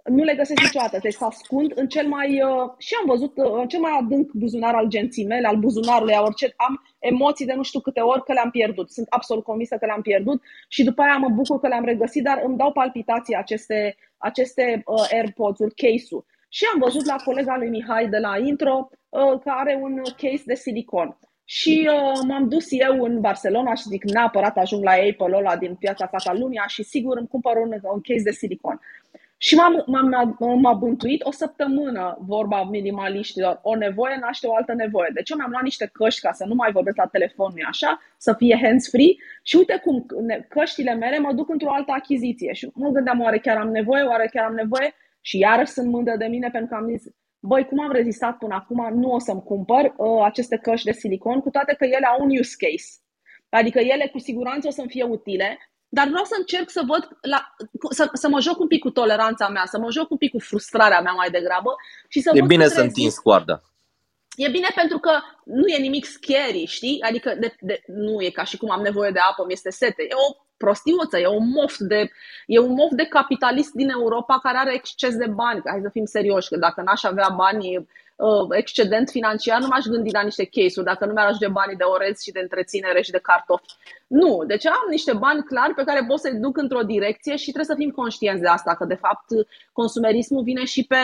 [0.04, 3.52] nu le găsesc niciodată, deci se ascund în cel mai, uh, și am văzut, uh,
[3.60, 7.52] în cel mai adânc buzunar al genții mele, al buzunarului, a orice, am emoții de
[7.52, 8.90] nu știu câte ori că le-am pierdut.
[8.90, 12.42] Sunt absolut convinsă că le-am pierdut și după aia mă bucur că le-am regăsit, dar
[12.44, 16.24] îmi dau palpitații aceste, aceste uh, AirPods-uri, case-ul.
[16.48, 20.42] Și am văzut la colega lui Mihai de la intro uh, că are un case
[20.44, 21.18] de silicon.
[21.44, 25.74] Și uh, m-am dus eu în Barcelona și zic neapărat ajung la Apple ăla din
[25.74, 28.80] piața Catalunia și sigur îmi cumpăr un, un case de silicon.
[29.46, 33.58] Și m-am, m-am, m-a bântuit o săptămână vorba minimaliștilor.
[33.62, 35.10] O nevoie naște o altă nevoie.
[35.14, 38.00] Deci eu mi-am luat niște căști ca să nu mai vorbesc la telefon, nu așa,
[38.16, 40.06] să fie hands-free și uite cum
[40.48, 42.52] căștile mele mă duc într-o altă achiziție.
[42.52, 44.94] Și mă gândeam, oare chiar am nevoie, oare chiar am nevoie?
[45.20, 47.02] Și iarăși sunt mândră de mine pentru că am zis,
[47.40, 51.40] băi, cum am rezistat până acum, nu o să-mi cumpăr uh, aceste căști de silicon,
[51.40, 52.90] cu toate că ele au un use case.
[53.48, 55.58] Adică ele cu siguranță o să-mi fie utile,
[55.98, 57.54] dar vreau să încerc să văd, la,
[57.90, 60.38] să, să mă joc un pic cu toleranța mea, să mă joc un pic cu
[60.38, 61.70] frustrarea mea mai degrabă
[62.08, 63.62] și să E văd bine să întinzi coarda.
[64.36, 65.10] E bine pentru că
[65.44, 67.02] nu e nimic scary, știi?
[67.08, 70.02] Adică de, de, nu e ca și cum am nevoie de apă, mi este sete.
[70.02, 72.10] E o prostiuță, e un moft de,
[72.46, 75.62] e un moft de capitalist din Europa care are exces de bani.
[75.64, 77.88] Hai să fim serioși, că dacă n-aș avea bani
[78.26, 81.84] uh, excedent financiar, nu m-aș gândi la niște case-uri, dacă nu mi-ar ajunge banii de
[81.84, 83.74] orez și de întreținere și de cartofi.
[84.06, 87.74] Nu, deci am niște bani clari pe care pot să-i duc într-o direcție și trebuie
[87.74, 89.26] să fim conștienți de asta, că de fapt
[89.72, 91.02] consumerismul vine și pe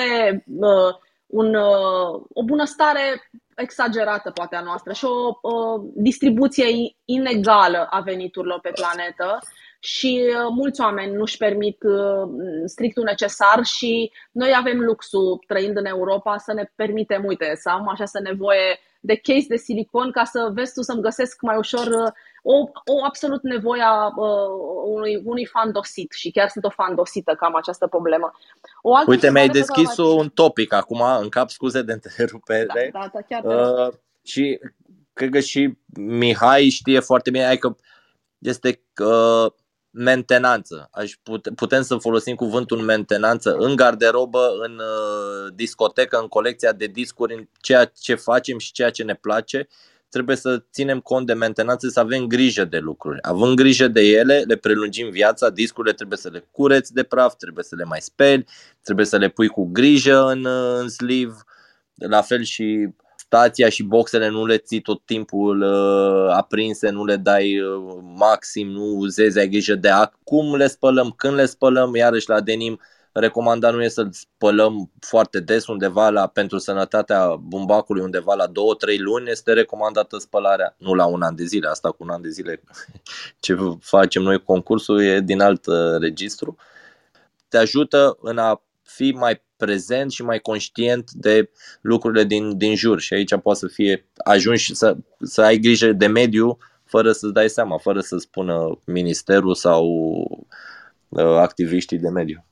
[0.68, 0.92] uh,
[1.26, 6.66] un, uh, o bunăstare exagerată poate a noastră și o uh, distribuție
[7.04, 9.38] inegală a veniturilor pe planetă
[9.78, 12.28] și uh, mulți oameni nu-și permit uh,
[12.64, 17.88] strictul necesar și noi avem luxul, trăind în Europa, să ne permitem, uite, să am
[17.88, 22.12] această nevoie de case de silicon ca să vezi tu să-mi găsesc mai ușor uh,
[22.42, 22.54] o,
[22.84, 24.48] o absolut nevoie a uh,
[24.84, 28.32] unui, unui fan dosit și chiar sunt o fan dosită că am această problemă.
[28.82, 30.08] O altă Uite, mi-ai deschis care...
[30.08, 32.90] un topic acum în cap, scuze de întrerupere.
[32.92, 34.60] Da, da, da chiar uh, și
[35.12, 37.76] cred că și Mihai știe foarte bine, că
[38.38, 39.52] este uh,
[39.90, 40.88] mentenanță.
[40.92, 46.86] Aș pute, putem să folosim cuvântul mentenanță în garderobă, în uh, discotecă, în colecția de
[46.86, 49.68] discuri, în ceea ce facem și ceea ce ne place.
[50.08, 53.18] Trebuie să ținem cont de mentenanță, să avem grijă de lucruri.
[53.22, 57.64] Având grijă de ele, le prelungim viața, discurile trebuie să le cureți de praf, trebuie
[57.64, 58.46] să le mai speli,
[58.82, 61.36] trebuie să le pui cu grijă în, uh, în sleeve,
[61.94, 62.88] la fel și
[63.28, 68.68] stația și boxele nu le ții tot timpul uh, aprinse, nu le dai uh, maxim,
[68.68, 72.80] nu uzezi, ai grijă de acum le spălăm, când le spălăm, iarăși la denim
[73.12, 78.50] recomandat nu e să-l spălăm foarte des undeva la, pentru sănătatea bumbacului undeva la 2-3
[78.98, 82.28] luni, este recomandată spălarea, nu la un an de zile, asta cu un an de
[82.28, 82.62] zile
[83.40, 86.56] ce facem noi concursul e din alt uh, registru.
[87.48, 93.00] Te ajută în a fi mai prezent și mai conștient de lucrurile din, din jur
[93.00, 97.48] și aici poate să fie ajungi să, să ai grijă de mediu fără să-ți dai
[97.48, 99.84] seama, fără să spună ministerul sau
[101.08, 102.44] uh, activiștii de mediu.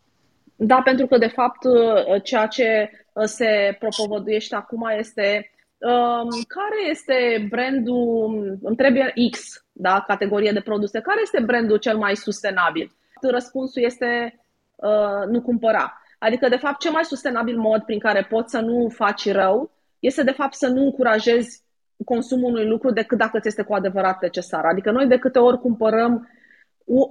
[0.57, 6.91] Da, pentru că de fapt uh, ceea ce uh, se propovăduiește acum este um, care
[6.91, 12.97] este brandul, îmi trebuie X, da, categorie de produse, care este brandul cel mai sustenabil?
[13.21, 14.41] Răspunsul este
[14.75, 16.01] uh, nu cumpăra.
[16.27, 20.23] Adică, de fapt, cel mai sustenabil mod prin care poți să nu faci rău este,
[20.23, 21.63] de fapt, să nu încurajezi
[22.05, 24.65] consumul unui lucru decât dacă ți este cu adevărat necesar.
[24.65, 26.29] Adică noi de câte ori cumpărăm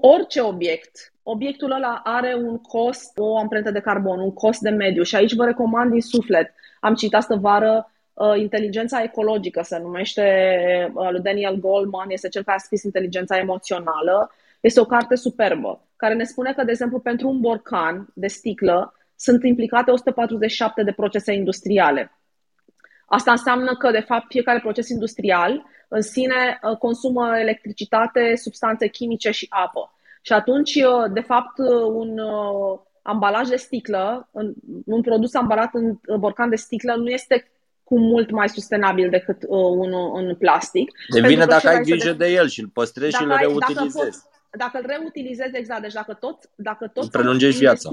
[0.02, 5.04] orice obiect, obiectul ăla are un cost, o amprentă de carbon, un cost de mediu
[5.04, 6.54] și aici vă recomand din suflet.
[6.80, 10.22] Am citit astă vară uh, Inteligența ecologică, se numește
[10.94, 14.32] uh, lui Daniel Goleman, este cel care a scris Inteligența emoțională.
[14.60, 18.94] Este o carte superbă care ne spune că, de exemplu, pentru un borcan de sticlă
[19.16, 22.12] sunt implicate 147 de procese industriale.
[23.06, 29.32] Asta înseamnă că, de fapt, fiecare proces industrial în sine uh, consumă electricitate, substanțe chimice
[29.32, 29.94] și apă.
[30.22, 32.20] Și atunci, uh, de fapt, uh, un
[33.02, 34.30] ambalaj de sticlă,
[34.86, 37.50] un produs ambalat în borcan de sticlă, nu este
[37.84, 40.92] cu mult mai sustenabil decât unul în plastic.
[41.10, 42.26] Devine dacă ai grijă de...
[42.26, 43.96] de el și îl păstrezi și îl reutilizezi.
[43.96, 44.24] Dacă, poți,
[44.58, 47.90] dacă îl reutilizezi exact, deci dacă tot, dacă tot prelungești viața.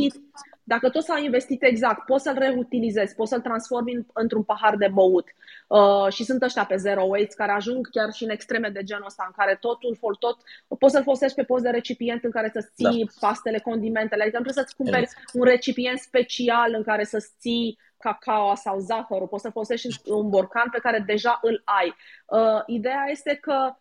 [0.64, 4.88] Dacă tot s-a investit exact, poți să-l reutilizezi, poți să-l transformi în, într-un pahar de
[4.92, 5.28] băut.
[5.66, 9.06] Uh, și sunt ăștia pe zero waste care ajung chiar și în extreme de genul
[9.06, 10.38] ăsta, în care totul, tot,
[10.78, 13.26] poți să-l folosești pe post de recipient în care să-ți ții da.
[13.26, 14.22] pastele, condimentele.
[14.22, 15.30] Adică nu trebuie să-ți cumperi exact.
[15.32, 20.68] un recipient special în care să-ți ții cacao sau zahărul, poți să folosești un borcan
[20.72, 21.94] pe care deja îl ai.
[22.26, 23.78] Uh, ideea este că Uh,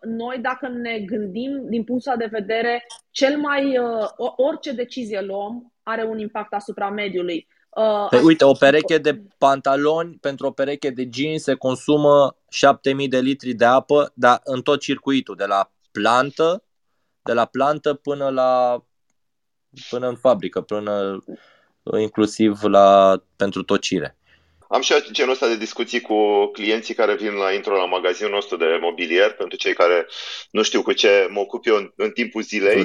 [0.00, 6.04] noi dacă ne gândim din punctul de vedere, cel mai uh, orice decizie luăm are
[6.04, 7.46] un impact asupra mediului.
[7.70, 13.08] Uh, păi, uite, o pereche de pantaloni pentru o pereche de jeans se consumă 7000
[13.08, 16.64] de litri de apă, dar în tot circuitul, de la plantă,
[17.22, 18.82] de la plantă până la
[19.90, 21.24] până în fabrică, până
[21.98, 24.16] inclusiv la pentru tocire.
[24.68, 28.56] Am și genul ăsta de discuții cu clienții care vin la intro la magazinul nostru
[28.56, 30.06] de mobilier, pentru cei care
[30.50, 32.84] nu știu cu ce mă ocup eu în, în timpul zilei.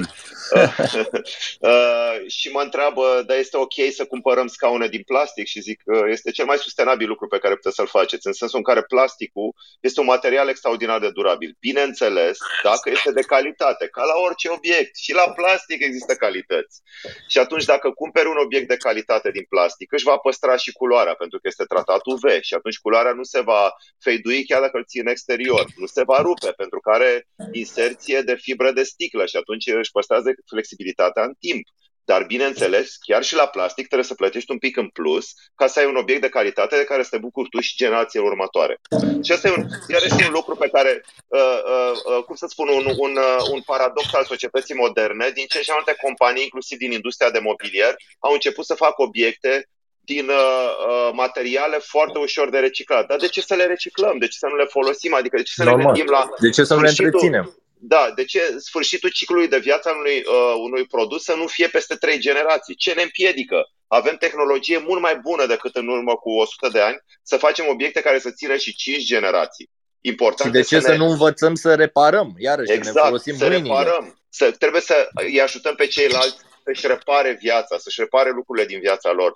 [1.60, 5.46] uh, și mă întreabă, dar este ok să cumpărăm scaune din plastic?
[5.46, 8.58] Și zic, uh, este cel mai sustenabil lucru pe care puteți să-l faceți, în sensul
[8.58, 11.56] în care plasticul este un material extraordinar de durabil.
[11.60, 14.96] Bineînțeles, dacă este de calitate, ca la orice obiect.
[14.96, 16.80] Și la plastic există calități.
[17.28, 21.14] Și atunci, dacă cumperi un obiect de calitate din plastic, își va păstra și culoarea,
[21.14, 23.62] pentru că este tratat UV și atunci culoarea nu se va
[23.98, 27.12] feidui chiar dacă îl ții în exterior, nu se va rupe pentru că are
[27.52, 31.66] inserție de fibră de sticlă și atunci își păstrează flexibilitatea în timp.
[32.10, 35.78] Dar, bineînțeles, chiar și la plastic trebuie să plătești un pic în plus ca să
[35.78, 38.80] ai un obiect de calitate de care să te bucuri tu și generația următoare.
[39.24, 42.46] Și asta e un, iar este un lucru pe care, uh, uh, uh, cum să
[42.48, 45.30] spun, un, un, uh, un paradox al societății moderne.
[45.34, 48.74] Din ce în ce mai multe companii, inclusiv din industria de mobilier, au început să
[48.74, 49.68] facă obiecte
[50.14, 53.06] din uh, uh, materiale foarte ușor de reciclat.
[53.06, 54.18] Dar de ce să le reciclăm?
[54.18, 55.14] De ce să nu le folosim?
[55.14, 55.78] Adică de ce să Normal.
[55.80, 56.22] ne gândim la...
[56.40, 57.46] De ce să nu le întreținem?
[57.94, 61.68] Da, de ce sfârșitul ciclului de viață al unui, uh, unui produs să nu fie
[61.68, 62.74] peste trei generații?
[62.74, 63.58] Ce ne împiedică?
[63.86, 68.00] Avem tehnologie mult mai bună decât în urmă cu 100 de ani să facem obiecte
[68.00, 69.70] care să țină și 5 generații.
[70.00, 70.94] Important și de ce să, ne...
[70.94, 72.34] să nu învățăm să reparăm?
[72.38, 73.74] Iarăși, exact, ne folosim să mâinile.
[73.74, 74.04] reparăm.
[74.28, 79.12] Să, trebuie să îi ajutăm pe ceilalți să-și repare viața, să-și repare lucrurile din viața
[79.12, 79.32] lor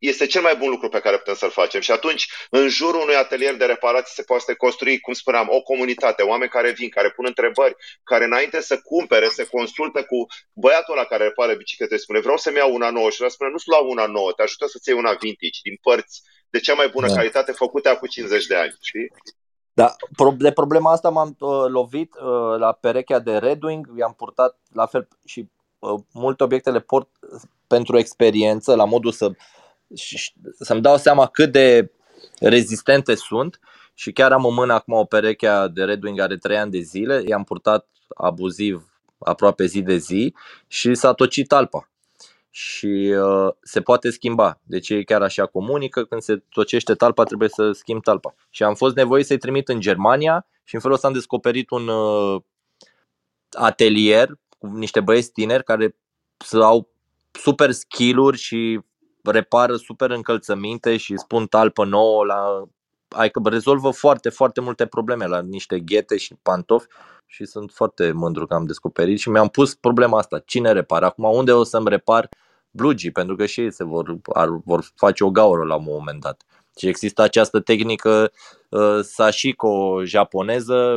[0.00, 1.80] este cel mai bun lucru pe care putem să-l facem.
[1.80, 6.22] Și atunci, în jurul unui atelier de reparații se poate construi, cum spuneam, o comunitate,
[6.22, 7.74] oameni care vin, care pun întrebări,
[8.04, 12.56] care înainte să cumpere, se consultă cu băiatul ăla care repare biciclete, spune vreau să-mi
[12.56, 15.12] iau una nouă și el spune nu-ți lua una nouă, te ajută să-ți iei una
[15.20, 17.14] vintage, din părți de cea mai bună da.
[17.14, 19.12] calitate făcute acum 50 de ani, știi?
[19.72, 19.94] Da,
[20.38, 25.08] de problema asta m-am uh, lovit uh, la perechea de Redwing, i-am purtat la fel
[25.24, 25.48] și
[25.78, 27.08] uh, multe obiecte le port
[27.66, 29.30] pentru experiență, la modul să
[29.94, 31.90] și să-mi dau seama cât de
[32.40, 33.60] rezistente sunt
[33.94, 37.22] și chiar am în mână acum o pereche de Redwing are 3 ani de zile,
[37.26, 40.34] i-am purtat abuziv aproape zi de zi
[40.66, 41.84] și s-a tocit alpa.
[42.52, 44.60] și uh, se poate schimba.
[44.62, 48.34] Deci ei chiar așa comunică, când se tocește talpa trebuie să schimb talpa.
[48.50, 51.88] Și am fost nevoit să-i trimit în Germania și în felul ăsta am descoperit un
[51.88, 52.42] uh,
[53.50, 54.28] atelier
[54.58, 55.96] cu niște băieți tineri care
[56.52, 56.88] au
[57.32, 58.80] super skill-uri și
[59.24, 62.64] repară super încălțăminte și spun talpă nouă la
[63.08, 66.86] adică rezolvă foarte, foarte multe probleme la niște ghete și pantofi
[67.26, 70.38] și sunt foarte mândru că am descoperit și mi-am pus problema asta.
[70.38, 71.04] Cine repară?
[71.04, 72.28] Acum unde o să-mi repar
[72.70, 73.10] blugii?
[73.10, 76.42] Pentru că și ei se vor, ar, vor face o gaură la un moment dat.
[76.78, 78.32] Și există această tehnică
[78.68, 80.96] uh, sashiko japoneză,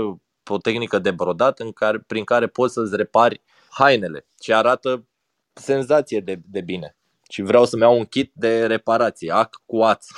[0.50, 5.06] o tehnică de brodat în care, prin care poți să-ți repari hainele și arată
[5.54, 6.96] senzație de, de bine.
[7.34, 10.14] Și vreau să-mi iau un kit de reparație, ac cu ață.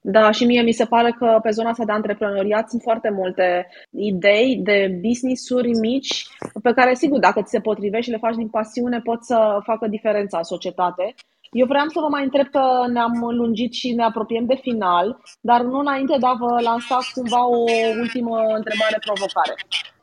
[0.00, 3.66] Da, și mie mi se pare că pe zona asta de antreprenoriat sunt foarte multe
[3.90, 6.26] idei de business-uri mici
[6.62, 9.86] pe care, sigur, dacă ți se potrivește și le faci din pasiune, pot să facă
[9.86, 11.14] diferența în societate.
[11.50, 15.60] Eu vreau să vă mai întreb că ne-am lungit și ne apropiem de final, dar
[15.62, 17.64] nu înainte de a vă lansa cumva o
[18.00, 19.54] ultimă întrebare provocare.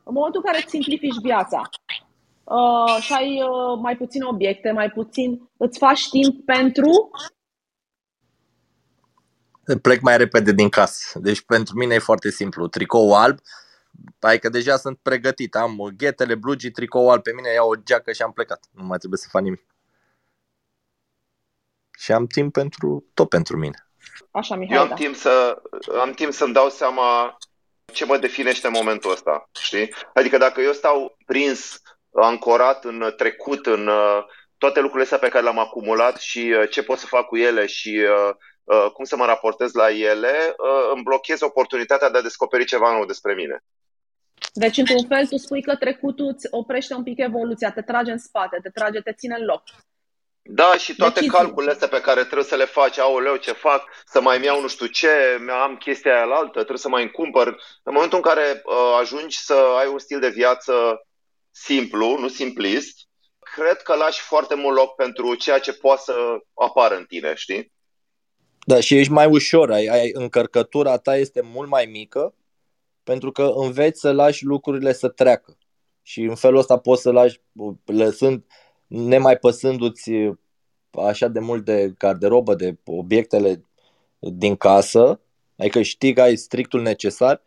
[0.04, 1.62] În momentul în care îți simplifici viața
[2.44, 7.12] uh, și ai uh, mai puține obiecte, mai puțin, îți faci timp pentru
[9.82, 11.20] plec mai repede din casă.
[11.20, 12.68] Deci pentru mine e foarte simplu.
[12.68, 13.40] Tricou alb,
[14.40, 15.56] că deja sunt pregătit.
[15.56, 18.66] Am ghetele, blugii, tricou alb pe mine, iau o geacă și am plecat.
[18.72, 19.66] Nu mai trebuie să fac nimic.
[21.98, 23.86] Și am timp pentru tot pentru mine.
[24.32, 24.96] Așa, Mihai, Eu am da.
[24.96, 25.62] timp, să,
[26.02, 27.38] am timp să-mi dau seama
[27.94, 29.94] ce mă definește în momentul ăsta, știi?
[30.14, 31.82] Adică dacă eu stau prins,
[32.14, 34.24] ancorat în trecut, în uh,
[34.58, 37.66] toate lucrurile astea pe care le-am acumulat și uh, ce pot să fac cu ele
[37.66, 42.22] și uh, Uh, cum să mă raportez la ele, uh, îmi blochez oportunitatea de a
[42.22, 43.64] descoperi ceva nou despre mine.
[44.54, 48.18] Deci, într-un fel, tu spui că trecutul îți oprește un pic evoluția, te trage în
[48.18, 49.64] spate, te trage, te ține în loc.
[50.42, 51.38] Da, și toate Decizii.
[51.38, 54.68] calculele astea pe care trebuie să le faci, aoleu, ce fac, să mai iau nu
[54.68, 55.10] știu ce,
[55.64, 57.48] am chestia aia la altă, trebuie să mai cumpăr.
[57.84, 61.06] În momentul în care uh, ajungi să ai un stil de viață
[61.52, 63.08] simplu, nu simplist,
[63.40, 66.14] cred că lași foarte mult loc pentru ceea ce poate să
[66.54, 67.72] apară în tine, știi?
[68.66, 72.36] Da, și ești mai ușor, ai, ai, încărcătura ta este mult mai mică
[73.04, 75.58] pentru că înveți să lași lucrurile să treacă.
[76.02, 77.42] Și în felul ăsta poți să lași,
[77.86, 78.46] lăsând,
[78.88, 80.12] nemai păsându-ți
[80.92, 83.66] așa de mult de garderobă, de obiectele
[84.20, 85.22] din casă,
[85.58, 87.44] adică știi că ai strictul necesar,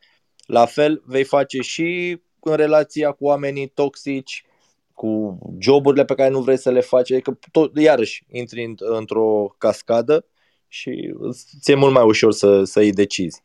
[0.47, 4.45] la fel vei face și în relația cu oamenii toxici,
[4.93, 10.27] cu joburile pe care nu vrei să le faci, adică tot, iarăși intri într-o cascadă
[10.69, 11.15] și
[11.61, 13.43] ți-e mult mai ușor să, să iei decizi.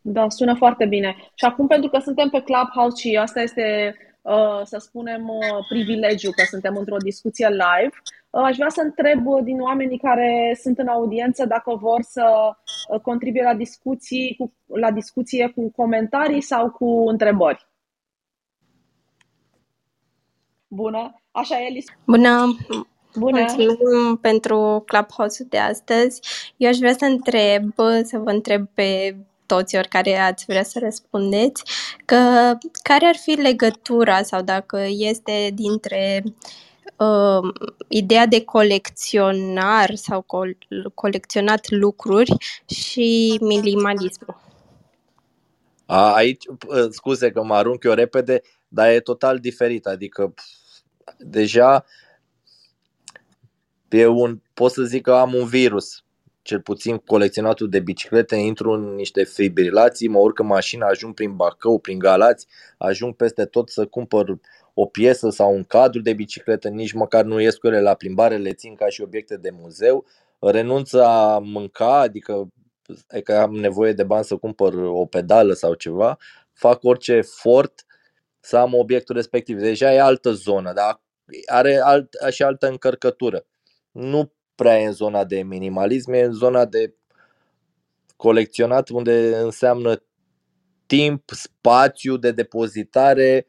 [0.00, 1.16] Da, sună foarte bine.
[1.34, 4.09] Și acum, pentru că suntem pe Clubhouse și asta este, uh,
[4.62, 7.92] să spunem, uh, privilegiu că suntem într-o discuție live,
[8.30, 12.24] uh, aș vrea să întreb din oamenii care sunt în audiență dacă vor să
[13.02, 17.68] contribuie la, discuții, cu, la discuție cu comentarii sau cu întrebări.
[20.68, 21.22] Bună!
[21.30, 21.84] Așa e, Elis.
[22.06, 22.56] Bună!
[23.16, 23.38] Bună!
[23.38, 26.20] Mulțumim pentru Clubhouse-ul de astăzi.
[26.56, 29.16] Eu aș vrea să întreb, să vă întreb pe
[29.50, 31.62] toți oricare ați vrea să răspundeți,
[32.04, 32.16] că
[32.82, 36.22] care ar fi legătura sau dacă este dintre
[36.96, 37.52] uh,
[37.88, 40.56] ideea de colecționar sau col-
[40.94, 42.32] colecționat lucruri
[42.66, 44.40] și minimalismul.
[45.86, 46.44] A, aici,
[46.90, 50.34] scuze că mă arunc eu repede, dar e total diferit, adică
[51.18, 51.84] deja
[53.88, 56.04] e un, pot să zic că am un virus,
[56.42, 61.36] cel puțin colecționatul de biciclete, intru în niște fibrilații, mă urc în mașină, ajung prin
[61.36, 62.46] Bacău, prin Galați,
[62.78, 64.38] ajung peste tot să cumpăr
[64.74, 68.36] o piesă sau un cadru de bicicletă, nici măcar nu ies cu ele la plimbare,
[68.36, 70.06] le țin ca și obiecte de muzeu,
[70.38, 72.48] renunț a mânca, adică
[73.24, 76.16] că am nevoie de bani să cumpăr o pedală sau ceva,
[76.52, 77.86] fac orice efort
[78.40, 79.58] să am obiectul respectiv.
[79.58, 81.00] Deja e altă zonă, dar
[81.46, 83.46] are alt, și altă încărcătură
[83.90, 86.94] nu prea e în zona de minimalism, e în zona de
[88.16, 90.02] colecționat unde înseamnă
[90.86, 93.46] timp, spațiu de depozitare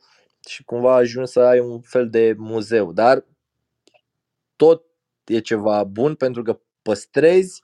[0.48, 2.94] și cumva ajungi să ai un fel de muzeu.
[2.94, 3.26] Dar
[4.56, 4.84] tot
[5.26, 7.64] e ceva bun pentru că păstrezi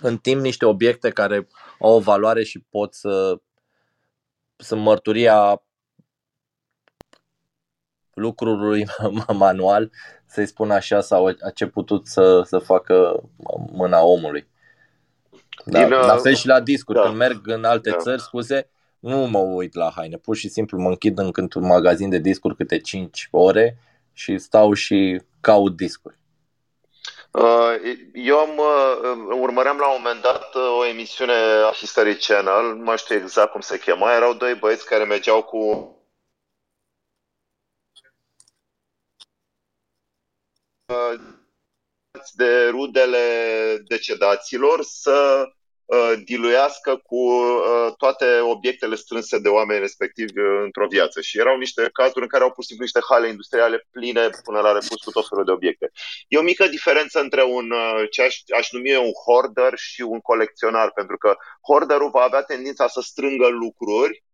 [0.00, 1.48] în timp niște obiecte care
[1.80, 3.40] au o valoare și pot să
[4.56, 5.62] sunt mărturia
[8.14, 8.86] lucrului
[9.44, 9.90] manual,
[10.30, 13.22] să-i spun așa, sau a ce putut să, să facă
[13.72, 14.48] mâna omului.
[15.64, 16.98] Da, Din, la fel și la discuri.
[16.98, 17.04] Da.
[17.04, 17.96] Când merg în alte da.
[17.96, 20.16] țări, scuze, nu mă uit la haine.
[20.16, 23.78] Pur și simplu mă închid în într-un magazin de discuri câte 5 ore
[24.12, 26.18] și stau și caut discuri.
[27.30, 27.74] Uh,
[28.12, 31.32] eu am, uh, urmăream la un moment dat uh, o emisiune
[31.68, 35.42] a History Channel, nu mai știu exact cum se chema, erau doi băieți care mergeau
[35.42, 35.94] cu
[42.32, 43.18] de rudele
[43.88, 45.48] decedaților să
[45.90, 51.20] Uh, diluiască cu uh, toate obiectele strânse de oameni respectiv uh, într-o viață.
[51.20, 55.02] Și erau niște cazuri în care au pus niște hale industriale pline până la repus
[55.04, 55.90] cu tot felul de obiecte.
[56.28, 57.72] E o mică diferență între un,
[58.10, 61.36] ce aș, aș numi un hoarder și un colecționar, pentru că
[61.68, 64.24] hoarderul va avea tendința să strângă lucruri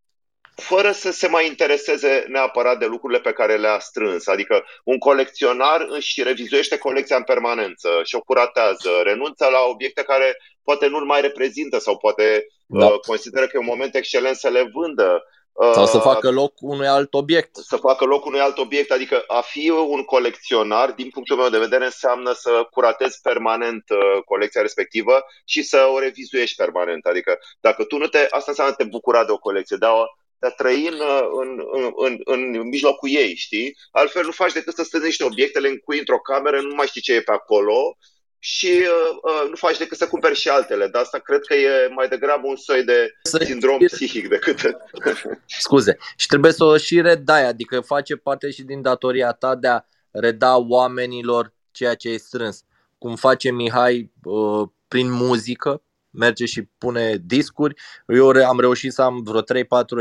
[0.61, 4.27] fără să se mai intereseze neapărat de lucrurile pe care le-a strâns.
[4.27, 10.37] Adică un colecționar își revizuiește colecția în permanență și o curatează, renunță la obiecte care
[10.63, 12.85] poate nu-l mai reprezintă sau poate da.
[12.85, 15.23] uh, consideră că e un moment excelent să le vândă.
[15.51, 17.55] Uh, sau să facă loc unui alt obiect.
[17.55, 21.57] Să facă loc unui alt obiect, adică a fi un colecționar, din punctul meu de
[21.57, 27.05] vedere, înseamnă să curatezi permanent uh, colecția respectivă și să o revizuiești permanent.
[27.05, 29.91] Adică dacă tu nu te, asta înseamnă te bucura de o colecție, dar
[30.39, 31.01] de a trăi în,
[31.41, 33.77] în, în, în, în mijlocul ei, știi?
[33.91, 37.01] Altfel nu faci decât să stăzi niște obiecte, le încui într-o cameră, nu mai știi
[37.01, 37.97] ce e pe acolo
[38.39, 40.87] și uh, uh, nu faci decât să cumperi și altele.
[40.87, 43.11] Dar asta cred că e mai degrabă un soi de
[43.45, 44.59] sindrom psihic decât...
[45.45, 45.97] Scuze.
[46.15, 49.81] Și trebuie să o și redai, adică face parte și din datoria ta de a
[50.11, 52.63] reda oamenilor ceea ce ai strâns.
[52.97, 57.75] Cum face Mihai uh, prin muzică, merge și pune discuri.
[58.07, 59.45] Eu am reușit să am vreo 3-4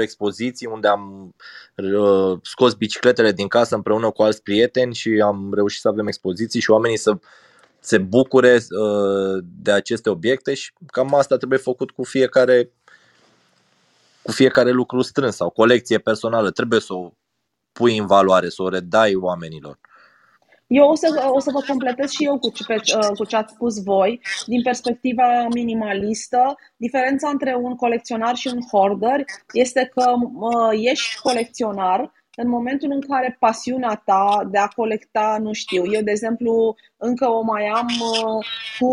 [0.00, 1.34] expoziții unde am
[1.74, 6.60] uh, scos bicicletele din casă împreună cu alți prieteni și am reușit să avem expoziții
[6.60, 7.18] și oamenii să
[7.80, 12.70] se bucure uh, de aceste obiecte și cam asta trebuie făcut cu fiecare
[14.22, 16.50] cu fiecare lucru strâns sau colecție personală.
[16.50, 17.12] Trebuie să o
[17.72, 19.78] pui în valoare, să o redai oamenilor.
[20.66, 23.52] Eu o să, o să vă completez și eu cu ce, uh, cu ce ați
[23.54, 24.20] spus voi.
[24.46, 32.12] Din perspectiva minimalistă, diferența între un colecționar și un hoarder este că uh, ești colecționar
[32.36, 37.30] în momentul în care pasiunea ta de a colecta, nu știu, eu de exemplu încă
[37.30, 38.46] o mai am uh,
[38.78, 38.92] cu,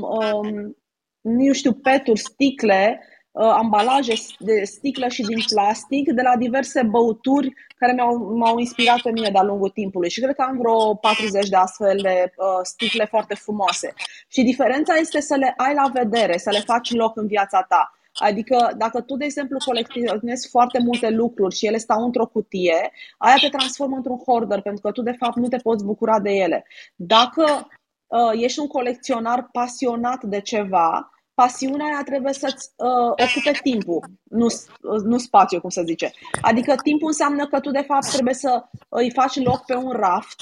[0.00, 0.76] um,
[1.20, 7.54] nu știu, peturi, sticle, uh, ambalaje de sticlă și din plastic de la diverse băuturi
[7.76, 11.48] care m-au, m-au inspirat pe mine de-a lungul timpului și cred că am vreo 40
[11.48, 13.92] de astfel de uh, sticle foarte frumoase.
[14.28, 17.90] Și diferența este să le ai la vedere, să le faci loc în viața ta.
[18.14, 23.34] Adică dacă tu, de exemplu, colecționezi foarte multe lucruri și ele stau într-o cutie, aia
[23.40, 26.66] te transformă într-un hoarder, pentru că tu, de fapt, nu te poți bucura de ele.
[26.94, 27.68] Dacă
[28.06, 31.10] uh, ești un colecționar pasionat de ceva,
[31.40, 36.10] pasiunea aia trebuie să-ți uh, ocupe timpul, nu, uh, nu spațiu, cum se zice.
[36.40, 40.40] Adică timpul înseamnă că tu, de fapt, trebuie să îi faci loc pe un raft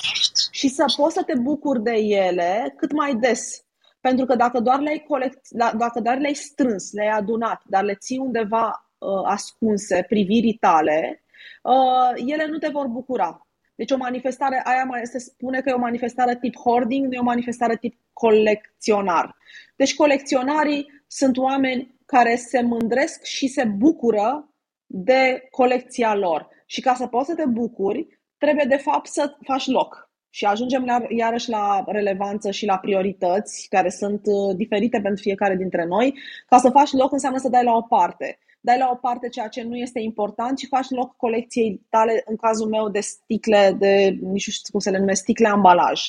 [0.51, 3.65] și să poți să te bucuri de ele cât mai des.
[4.01, 7.95] Pentru că dacă doar le-ai, colect, da, dacă doar le-ai strâns, le-ai adunat, dar le
[7.95, 11.25] ții undeva uh, ascunse privirii tale,
[11.63, 13.47] uh, ele nu te vor bucura.
[13.75, 17.19] Deci o manifestare, aia mai se spune că e o manifestare tip hoarding, nu e
[17.19, 19.37] o manifestare tip colecționar.
[19.77, 24.49] Deci colecționarii sunt oameni care se mândresc și se bucură
[24.87, 26.49] de colecția lor.
[26.67, 28.07] Și ca să poți să te bucuri,
[28.39, 30.11] trebuie de fapt să faci loc.
[30.31, 35.57] Și ajungem la, iarăși la relevanță și la priorități care sunt uh, diferite pentru fiecare
[35.57, 36.15] dintre noi.
[36.47, 38.39] Ca să faci loc înseamnă să dai la o parte.
[38.67, 42.37] Dai la o parte ceea ce nu este important și faci loc colecției tale, în
[42.37, 46.01] cazul meu, de sticle, de, nu știu cum să le numesc, sticle ambalaj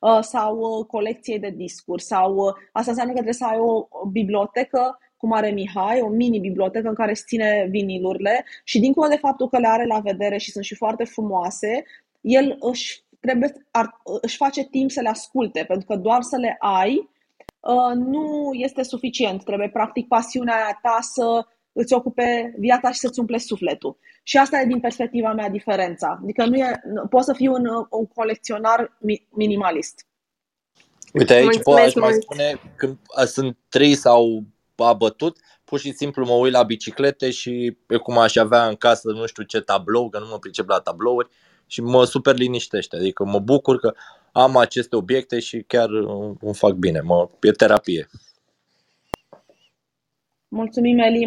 [0.00, 4.98] uh, sau uh, colecție de discuri sau asta înseamnă că trebuie să ai o bibliotecă
[5.16, 9.58] cum are Mihai, o mini-bibliotecă în care îți ține vinilurile și dincolo de faptul că
[9.58, 11.84] le are la vedere și sunt și foarte frumoase,
[12.20, 16.56] el își trebuie, ar, își face timp să le asculte, pentru că doar să le
[16.58, 17.08] ai
[17.60, 19.44] uh, nu este suficient.
[19.44, 23.96] Trebuie, practic, pasiunea aia ta să îți ocupe viața și să-ți umple sufletul.
[24.22, 26.18] Și asta e, din perspectiva mea, diferența.
[26.22, 28.98] Adică nu e, poți să fii un, un colecționar
[29.30, 30.06] minimalist.
[31.12, 34.44] Uite, aici pot aș mai spune, când sunt trei sau
[34.76, 39.10] abătut, pur și simplu mă uit la biciclete și pe cum aș avea în casă
[39.10, 41.28] nu știu ce tablou, că nu mă pricep la tablouri,
[41.72, 42.96] și mă super liniștește.
[42.96, 43.94] Adică mă bucur că
[44.32, 45.88] am aceste obiecte și chiar
[46.40, 47.00] îmi fac bine.
[47.00, 48.08] Mă, e terapie.
[50.48, 51.26] Mulțumim, Eli.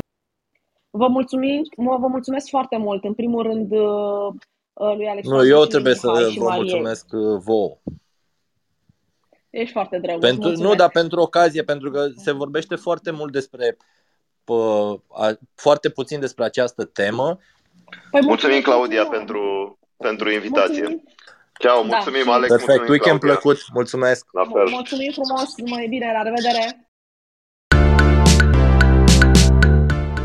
[0.97, 3.03] Vă, mulțumim, vă mulțumesc foarte mult.
[3.03, 4.33] În primul rând, uh,
[4.73, 5.27] uh, lui Alex.
[5.27, 7.77] Nu, eu trebuie să vă mulțumesc uh, vouă.
[9.49, 10.21] Ești foarte drăguț.
[10.21, 10.71] Pentru, mulțumesc.
[10.71, 13.77] nu, dar pentru ocazie, pentru că se vorbește foarte mult despre
[14.43, 14.53] pă,
[15.09, 17.39] a, foarte puțin despre această temă.
[18.11, 21.03] Păi mulțumim, Claudia, pentru pentru invitație.
[21.59, 22.33] Ceau, mulțumim, Da.
[22.33, 22.49] Alex.
[22.49, 23.39] Perfect, mulțumim, weekend Claudia.
[23.39, 24.25] plăcut, mulțumesc!
[24.31, 24.69] La fel.
[24.69, 26.84] Mulțumim frumos, mai bine, la revedere!